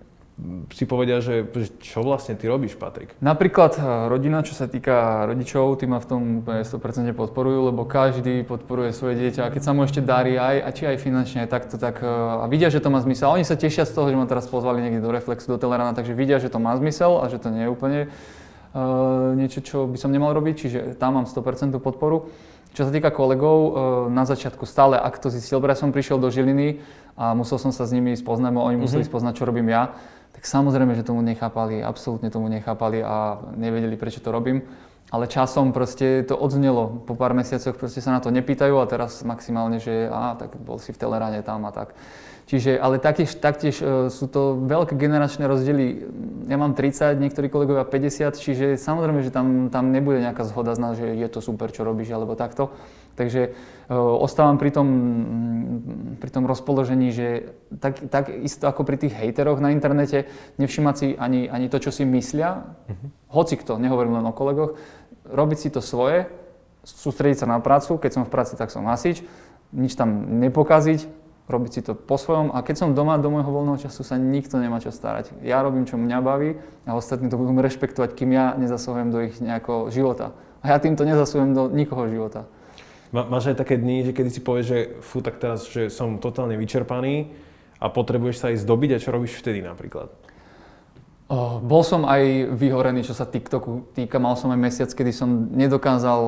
[0.68, 1.48] si povedia, že
[1.80, 3.12] čo vlastne ty robíš, Patrik?
[3.20, 8.40] Napríklad e, rodina, čo sa týka rodičov, tí ma v tom 100% podporujú, lebo každý
[8.44, 11.52] podporuje svoje dieťa a keď sa mu ešte darí aj, a či aj finančne, aj
[11.52, 13.36] takto, tak a vidia, že to má zmysel.
[13.36, 16.16] Oni sa tešia z toho, že ma teraz pozvali niekde do Reflexu, do Telerana, takže
[16.16, 18.00] vidia, že to má zmysel a že to nie je úplne
[19.40, 22.28] niečo, čo by som nemal robiť, čiže tam mám 100% podporu.
[22.76, 23.70] Čo sa týka kolegov, e,
[24.12, 26.84] na začiatku stále, ak to zistil, ja som prišiel do Žiliny
[27.16, 29.08] a musel som sa s nimi spoznať, oni museli mm-hmm.
[29.08, 29.96] spoznať, čo robím ja,
[30.36, 34.60] tak samozrejme, že tomu nechápali, absolútne tomu nechápali a nevedeli, prečo to robím.
[35.06, 37.06] Ale časom proste to odznelo.
[37.06, 40.82] Po pár mesiacoch proste sa na to nepýtajú a teraz maximálne, že á, tak bol
[40.82, 41.94] si v Telerane tam a tak.
[42.46, 46.06] Čiže, ale taktiež, taktiež e, sú to veľké generačné rozdiely.
[46.46, 50.82] Ja mám 30, niektorí kolegovia 50, čiže samozrejme, že tam, tam nebude nejaká zhoda z
[50.82, 52.70] nás, že je to super, čo robíš, alebo takto.
[53.16, 54.88] Takže uh, ostávam pri tom,
[56.20, 60.28] pri tom rozpoložení, že tak, tak isto ako pri tých hejteroch na internete,
[60.60, 63.08] nevšimať si ani, ani to, čo si myslia, uh-huh.
[63.32, 64.76] hoci kto, nehovorím len o kolegoch,
[65.26, 66.28] robiť si to svoje,
[66.86, 69.24] sústrediť sa na prácu, keď som v práci, tak som hasič,
[69.74, 73.78] nič tam nepokaziť, robiť si to po svojom a keď som doma do môjho voľného
[73.78, 75.30] času sa nikto nemá čo starať.
[75.46, 79.38] Ja robím, čo mňa baví a ostatní to budú rešpektovať, kým ja nezasahujem do ich
[79.38, 80.34] nejakého života.
[80.62, 82.50] A ja týmto nezasahujem do nikoho života.
[83.14, 86.18] Má, máš aj také dni, že kedy si povieš, že fú, tak teraz, že som
[86.18, 87.30] totálne vyčerpaný
[87.78, 90.10] a potrebuješ sa aj zdobiť a čo robíš vtedy napríklad?
[91.26, 94.22] Oh, bol som aj vyhorený, čo sa TikToku týka.
[94.22, 96.20] Mal som aj mesiac, kedy som nedokázal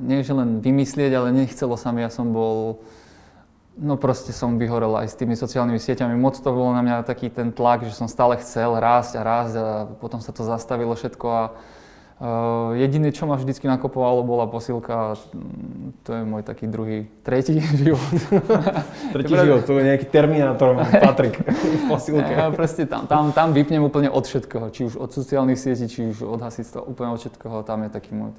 [0.00, 2.00] nie len vymyslieť, ale nechcelo sa mi.
[2.00, 2.80] Ja som bol
[3.76, 6.16] No proste som vyhorel aj s tými sociálnymi sieťami.
[6.16, 9.54] Moc to bolo na mňa taký ten tlak, že som stále chcel rásť a rásť
[9.60, 9.66] a
[10.00, 11.42] potom sa to zastavilo všetko a
[12.80, 15.08] jediné, čo ma vždycky nakopovalo, bola posilka a
[16.00, 18.16] to je môj taký druhý, tretí život.
[19.12, 22.32] tretí život, to je nejaký terminátor, Patrik, v posilke.
[22.32, 26.08] Ja, proste tam, tam, tam vypnem úplne od všetkoho, či už od sociálnych sietí, či
[26.08, 28.32] už od hasictva, úplne od všetkoho, tam je taký môj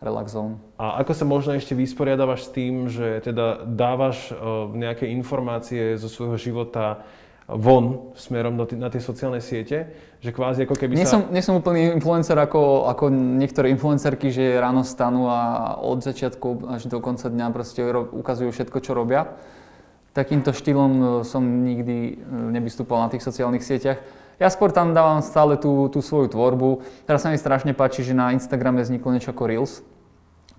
[0.00, 0.56] relax zone.
[0.80, 6.08] A ako sa možno ešte vysporiadavaš s tým, že teda dávaš uh, nejaké informácie zo
[6.08, 7.04] svojho života
[7.46, 11.22] von smerom do t- na tie sociálne siete, že kvázi ako keby nie sa...
[11.22, 16.66] Som, nie som úplný influencer ako, ako niektoré influencerky, že ráno stanú a od začiatku
[16.74, 19.38] až do konca dňa proste ro- ukazujú všetko, čo robia.
[20.10, 24.02] Takýmto štýlom e, som nikdy e, nevystupoval na tých sociálnych sieťach.
[24.42, 26.82] Ja skôr tam dávam stále tú, tú svoju tvorbu.
[27.06, 29.86] Teraz sa mi strašne páči, že na Instagrame vzniklo niečo ako Reels,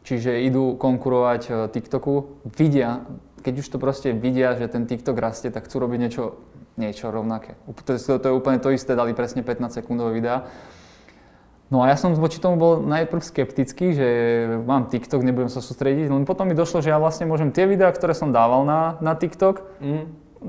[0.07, 3.03] čiže idú konkurovať e, TikToku, vidia,
[3.43, 6.35] keď už to proste vidia, že ten TikTok rastie, tak chcú robiť niečo,
[6.77, 7.57] niečo rovnaké.
[7.85, 10.45] To, to, to je úplne to isté, dali presne 15 sekundové videá.
[11.67, 14.07] No a ja som voči tomu bol najprv skeptický, že
[14.63, 17.91] mám TikTok, nebudem sa sústrediť, len potom mi došlo, že ja vlastne môžem tie videá,
[17.91, 20.03] ktoré som dával na, na TikTok, mm.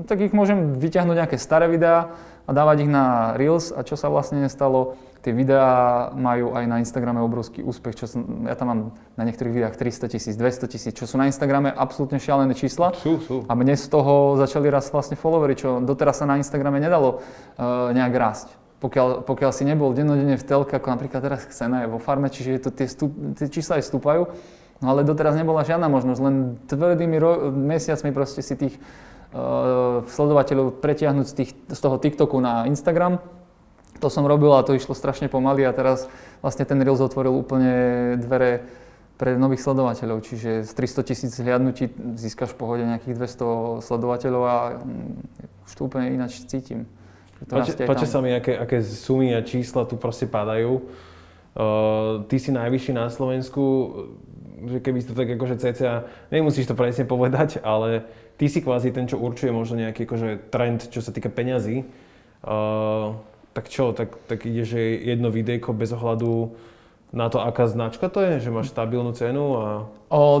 [0.07, 2.15] tak ich môžem vyťahnuť nejaké staré videá,
[2.49, 6.79] a dávať ich na Reels a čo sa vlastne nestalo, tie videá majú aj na
[6.79, 8.81] Instagrame obrovský úspech, čo som, ja tam mám
[9.19, 12.95] na niektorých videách 300 tisíc, 200 tisíc, čo sú na Instagrame absolútne šialené čísla.
[12.95, 13.43] Sú, sú.
[13.47, 17.91] A mne z toho začali raz vlastne followery, čo doteraz sa na Instagrame nedalo uh,
[17.91, 18.47] nejak rásť.
[18.79, 22.63] Pokiaľ, pokiaľ si nebol dennodenne v telke, ako napríklad teraz Xena je vo farme, čiže
[22.63, 24.31] to, tie, stup, tie čísla aj stúpajú,
[24.79, 28.79] no ale doteraz nebola žiadna možnosť, len tvrdými ro- mesiacmi proste si tých
[29.35, 33.19] uh, sledovateľov pretiahnuť z, tých, z toho TikToku na Instagram.
[33.99, 36.07] To som robil a to išlo strašne pomaly a teraz
[36.39, 38.63] vlastne ten Reels otvoril úplne dvere
[39.19, 44.55] pre nových sledovateľov, čiže z 300 tisíc hliadnutí získaš v pohode nejakých 200 sledovateľov a
[44.79, 45.19] um,
[45.67, 46.87] už to úplne ináč cítim.
[47.51, 50.87] Páči sa mi, aké, aké sumy a čísla tu proste padajú.
[51.51, 53.63] Uh, ty si najvyšší na Slovensku,
[54.71, 58.07] že keby si to tak akože cca, nemusíš to presne povedať, ale
[58.39, 61.83] ty si kvázi ten, čo určuje možno nejaký akože trend, čo sa týka peňazí.
[62.39, 63.19] Uh,
[63.59, 66.55] tak čo, tak, tak ide, že jedno videjko bez ohľadu
[67.11, 69.65] na to, aká značka to je, že máš stabilnú cenu a...
[70.07, 70.39] O,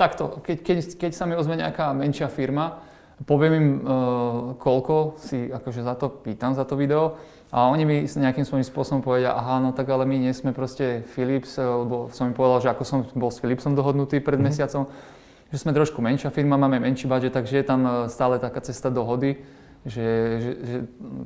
[0.00, 2.80] takto, keď, keď, keď sa mi ozve nejaká menšia firma,
[3.28, 3.84] poviem im, uh,
[4.56, 7.20] koľko si akože za to pýtam, za to video
[7.52, 11.04] a oni mi nejakým svojím spôsobom povedia, aha, no tak ale my nie sme proste
[11.12, 14.48] Philips, lebo som im povedal, že ako som bol s Philipsom dohodnutý pred mm-hmm.
[14.48, 14.88] mesiacom,
[15.52, 18.88] že sme trošku menšia firma, máme menší budget, takže je tam e, stále taká cesta
[18.88, 19.38] dohody,
[19.86, 20.06] že,
[20.42, 20.76] že, že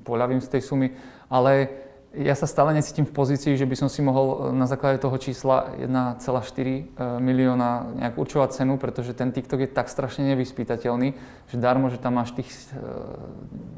[0.05, 0.89] poľavím z tej sumy,
[1.33, 1.73] ale
[2.11, 5.15] ja sa stále necítim v pozícii, že by som si mohol e, na základe toho
[5.15, 6.83] čísla 1,4 e,
[7.23, 11.15] milióna nejak určovať cenu, pretože ten TikTok je tak strašne nevyspytateľný,
[11.47, 12.51] že darmo, že tam máš tých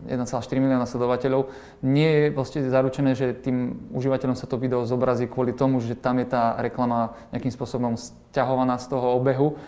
[0.08, 1.52] 1,4 e, milióna sledovateľov,
[1.84, 6.16] nie je vlastne zaručené, že tým užívateľom sa to video zobrazí kvôli tomu, že tam
[6.16, 9.60] je tá reklama nejakým spôsobom stiahovaná z toho obehu.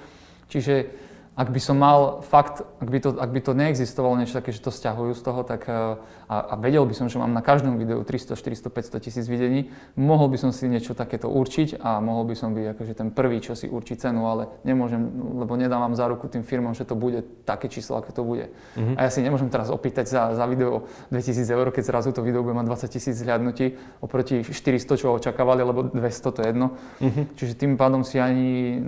[0.48, 1.03] Čiže
[1.34, 4.62] ak by som mal fakt, ak by to, ak by to neexistovalo niečo také, že
[4.62, 5.98] to stiahujú z toho, tak eh,
[6.34, 9.70] a, a vedel by som, že mám na každom videu 300, 400, 500 tisíc videní,
[9.94, 13.38] mohol by som si niečo takéto určiť a mohol by som byť akože ten prvý,
[13.38, 14.98] čo si určí cenu, ale nemôžem,
[15.38, 18.50] lebo nedávam za ruku tým firmám, že to bude také číslo, aké to bude.
[18.74, 18.98] Mm-hmm.
[18.98, 22.42] A ja si nemôžem teraz opýtať za, za video 2000 eur, keď zrazu to video
[22.42, 26.74] bude mať 20 tisíc zhľadnutí oproti 400, čo očakávali, lebo 200 to je jedno.
[26.98, 27.24] Mm-hmm.
[27.38, 28.80] Čiže tým pádom si ani...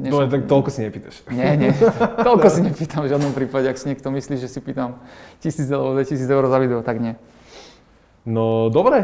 [0.00, 0.24] Nesom...
[0.24, 1.28] No tak toľko si nepýtaš.
[1.28, 1.74] Nie, nie,
[2.28, 3.68] toľko si nepýtam v žiadnom prípade.
[3.68, 5.02] Ak si niekto myslí, že si pýtam
[5.42, 7.18] 1000 alebo 2000 eur za video, tak nie.
[8.22, 9.02] No dobre,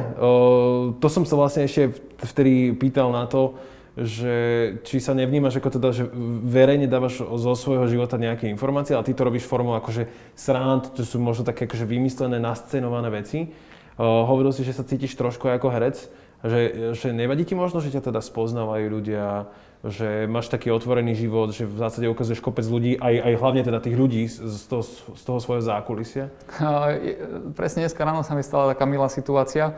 [1.01, 1.91] to som sa vlastne ešte
[2.21, 3.57] vtedy pýtal na to,
[3.97, 4.35] že
[4.85, 6.05] či sa nevnímaš ako teda, že
[6.45, 10.05] verejne dávaš zo svojho života nejaké informácie, ale ty to robíš formou akože
[10.37, 13.49] srand, to sú možno také akože vymyslené, nascenované veci.
[13.97, 15.97] hovoril si, že sa cítiš trošku ako herec,
[16.45, 19.49] že, že nevadí ti možno, že ťa teda spoznávajú ľudia,
[19.85, 23.79] že máš taký otvorený život, že v zásade ukazuješ kopec ľudí, aj, aj hlavne teda
[23.79, 26.33] tých ľudí z toho, z toho svojho zákulisia?
[27.59, 29.77] Presne dneska ráno sa mi stala taká milá situácia.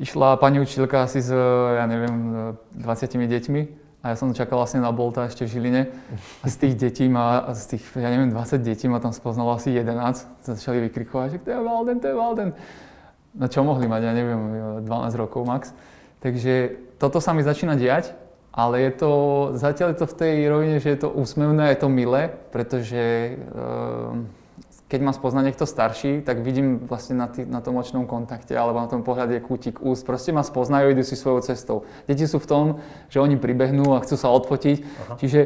[0.00, 1.30] Išla pani učiteľka asi s,
[1.76, 3.62] ja neviem, 20 deťmi
[4.02, 5.82] a ja som čakal vlastne na Bolta ešte v Žiline.
[6.42, 9.70] A z tých detí má, z tých, ja neviem, 20 detí ma tam spoznalo asi
[9.70, 10.42] 11.
[10.42, 12.50] Začali vykrikovať, že to je Valden, to je Valden.
[13.38, 14.40] No čo mohli mať, ja neviem,
[14.82, 15.70] 12 rokov max.
[16.18, 18.10] Takže toto sa mi začína diať
[18.52, 19.12] ale je to,
[19.56, 24.12] zatiaľ je to v tej rovine, že je to úsmevné, je to milé, pretože uh,
[24.92, 28.76] keď ma spozná niekto starší, tak vidím vlastne na, tý, na tom očnom kontakte alebo
[28.76, 30.04] na tom pohľade kútik úst.
[30.04, 31.88] Proste ma spoznajú, idú si svojou cestou.
[32.04, 32.64] Deti sú v tom,
[33.08, 34.84] že oni pribehnú a chcú sa odfotiť.
[34.84, 35.14] Aha.
[35.16, 35.40] Čiže,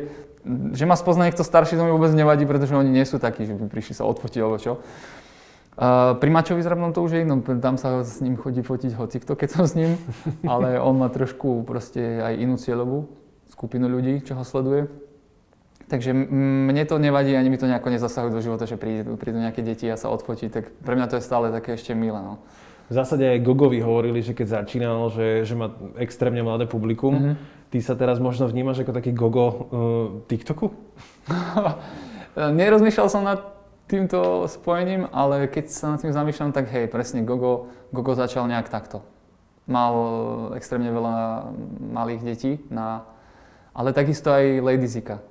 [0.75, 3.55] že ma spozná niekto starší, to mi vôbec nevadí, pretože oni nie sú takí, že
[3.55, 4.83] by prišli sa odfotiť alebo čo.
[5.77, 9.21] Uh, pri Mačovi zrabnom to už je inom, tam sa s ním chodí fotiť hoci
[9.21, 10.01] kto, keď som s ním,
[10.49, 13.13] ale on má trošku proste aj inú cieľovú
[13.53, 14.89] skupinu ľudí, čo ho sleduje.
[15.87, 19.63] Takže mne to nevadí, ani mi to nejako nezasahuje do života, že prídu, prídu nejaké
[19.63, 22.19] deti a sa odfotiť, tak pre mňa to je stále také ešte milé.
[22.19, 22.43] No.
[22.91, 27.15] V zásade aj Gogovi hovorili, že keď začínal, že, že má extrémne mladé publikum.
[27.15, 27.35] Mm-hmm.
[27.71, 29.55] Ty sa teraz možno vnímaš ako taký Gogo uh,
[30.31, 30.71] TikToku?
[32.59, 33.56] Nerozmýšľal som nad
[33.87, 38.67] týmto spojením, ale keď sa nad tým zamýšľam, tak hej, presne Gogo, Gogo začal nejak
[38.71, 39.03] takto.
[39.67, 39.95] Mal
[40.55, 41.15] extrémne veľa
[41.95, 43.07] malých detí, na,
[43.75, 45.23] ale takisto aj Lady Zika.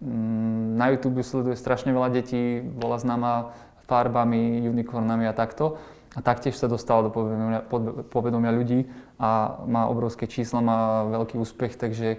[0.00, 3.56] Mm, na YouTube sleduje strašne veľa detí, bola známa
[3.88, 5.80] farbami, unicornami a takto.
[6.16, 7.60] A taktiež sa dostala do povedomia,
[8.08, 8.88] povedomia ľudí
[9.20, 12.16] a má obrovské čísla, má veľký úspech, takže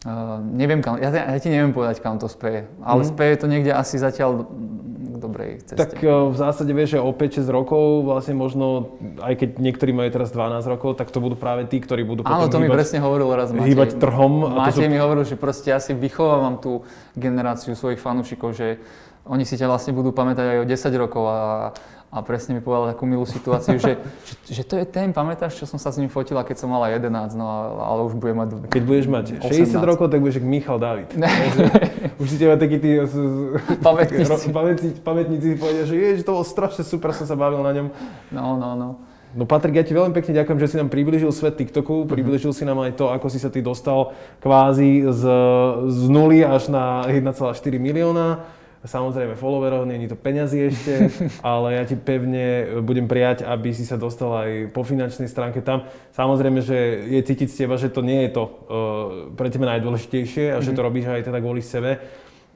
[0.00, 3.08] Uh, neviem kam, ja, ja ti neviem povedať, kam to speje, ale mm.
[3.12, 5.76] speje to niekde asi zatiaľ k dobrej ceste.
[5.76, 10.08] Tak uh, v zásade vieš, že o 5-6 rokov vlastne možno, aj keď niektorí majú
[10.08, 12.72] teraz 12 rokov, tak to budú práve tí, ktorí budú potom Áno, to hýbať, mi
[12.72, 13.76] presne hovoril raz Matej.
[13.76, 14.32] Hýbať trhom.
[14.56, 14.92] Matej sú...
[14.92, 16.80] mi hovoril, že proste asi vychovávam tú
[17.12, 18.80] generáciu svojich fanúšikov, že
[19.28, 21.76] oni si ťa vlastne budú pamätať aj o 10 rokov a,
[22.10, 23.94] a presne mi povedal takú milú situáciu, že,
[24.26, 26.90] že, že to je ten, pamätáš, čo som sa s ním fotila, keď som mala
[26.90, 27.46] 11, no
[27.78, 28.48] ale už budem mať...
[28.66, 29.90] Keď budeš mať 60 18.
[29.94, 31.14] rokov, tak budeš Michal David.
[32.22, 32.98] už si teba takí tí
[33.78, 37.86] pamätníci, pamätníci, pamätníci povedia, že ježiš, to bolo strašne super, som sa bavil na ňom.
[38.34, 38.88] No, no, no.
[39.30, 42.10] No Patrik, ja ti veľmi pekne ďakujem, že si nám približil svet TikToku, mm-hmm.
[42.10, 44.10] približil si nám aj to, ako si sa ty dostal
[44.42, 45.22] kvázi z,
[45.86, 50.92] z nuly až na 1,4 milióna Samozrejme followerov, nie je to peňazí ešte,
[51.44, 55.84] ale ja ti pevne budem prijať, aby si sa dostal aj po finančnej stránke tam.
[56.16, 58.52] Samozrejme, že je cítiť z teba, že to nie je to uh,
[59.36, 60.64] pre teba najdôležitejšie a mm-hmm.
[60.64, 60.86] že to mhm.
[60.88, 62.00] robíš aj teda kvôli sebe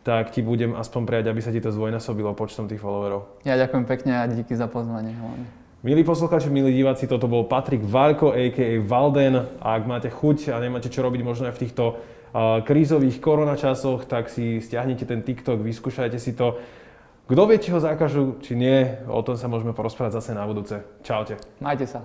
[0.05, 3.41] tak ti budem aspoň prijať, aby sa ti to zdvojnásobilo počtom tých followerov.
[3.49, 5.49] Ja ďakujem pekne a díky za pozvanie hlavne.
[5.81, 8.81] Milí poslucháči, milí diváci, toto bol Patrik Varko, a.k.a.
[8.85, 9.37] Valden.
[9.61, 12.01] A ak máte chuť a nemáte čo robiť možno aj v týchto
[12.67, 16.59] krízových koronačasoch, tak si stiahnite ten TikTok, vyskúšajte si to.
[17.25, 20.85] Kto vie, či ho zakažu, či nie, o tom sa môžeme porozprávať zase na budúce.
[21.01, 21.41] Čaute.
[21.63, 22.05] Majte sa.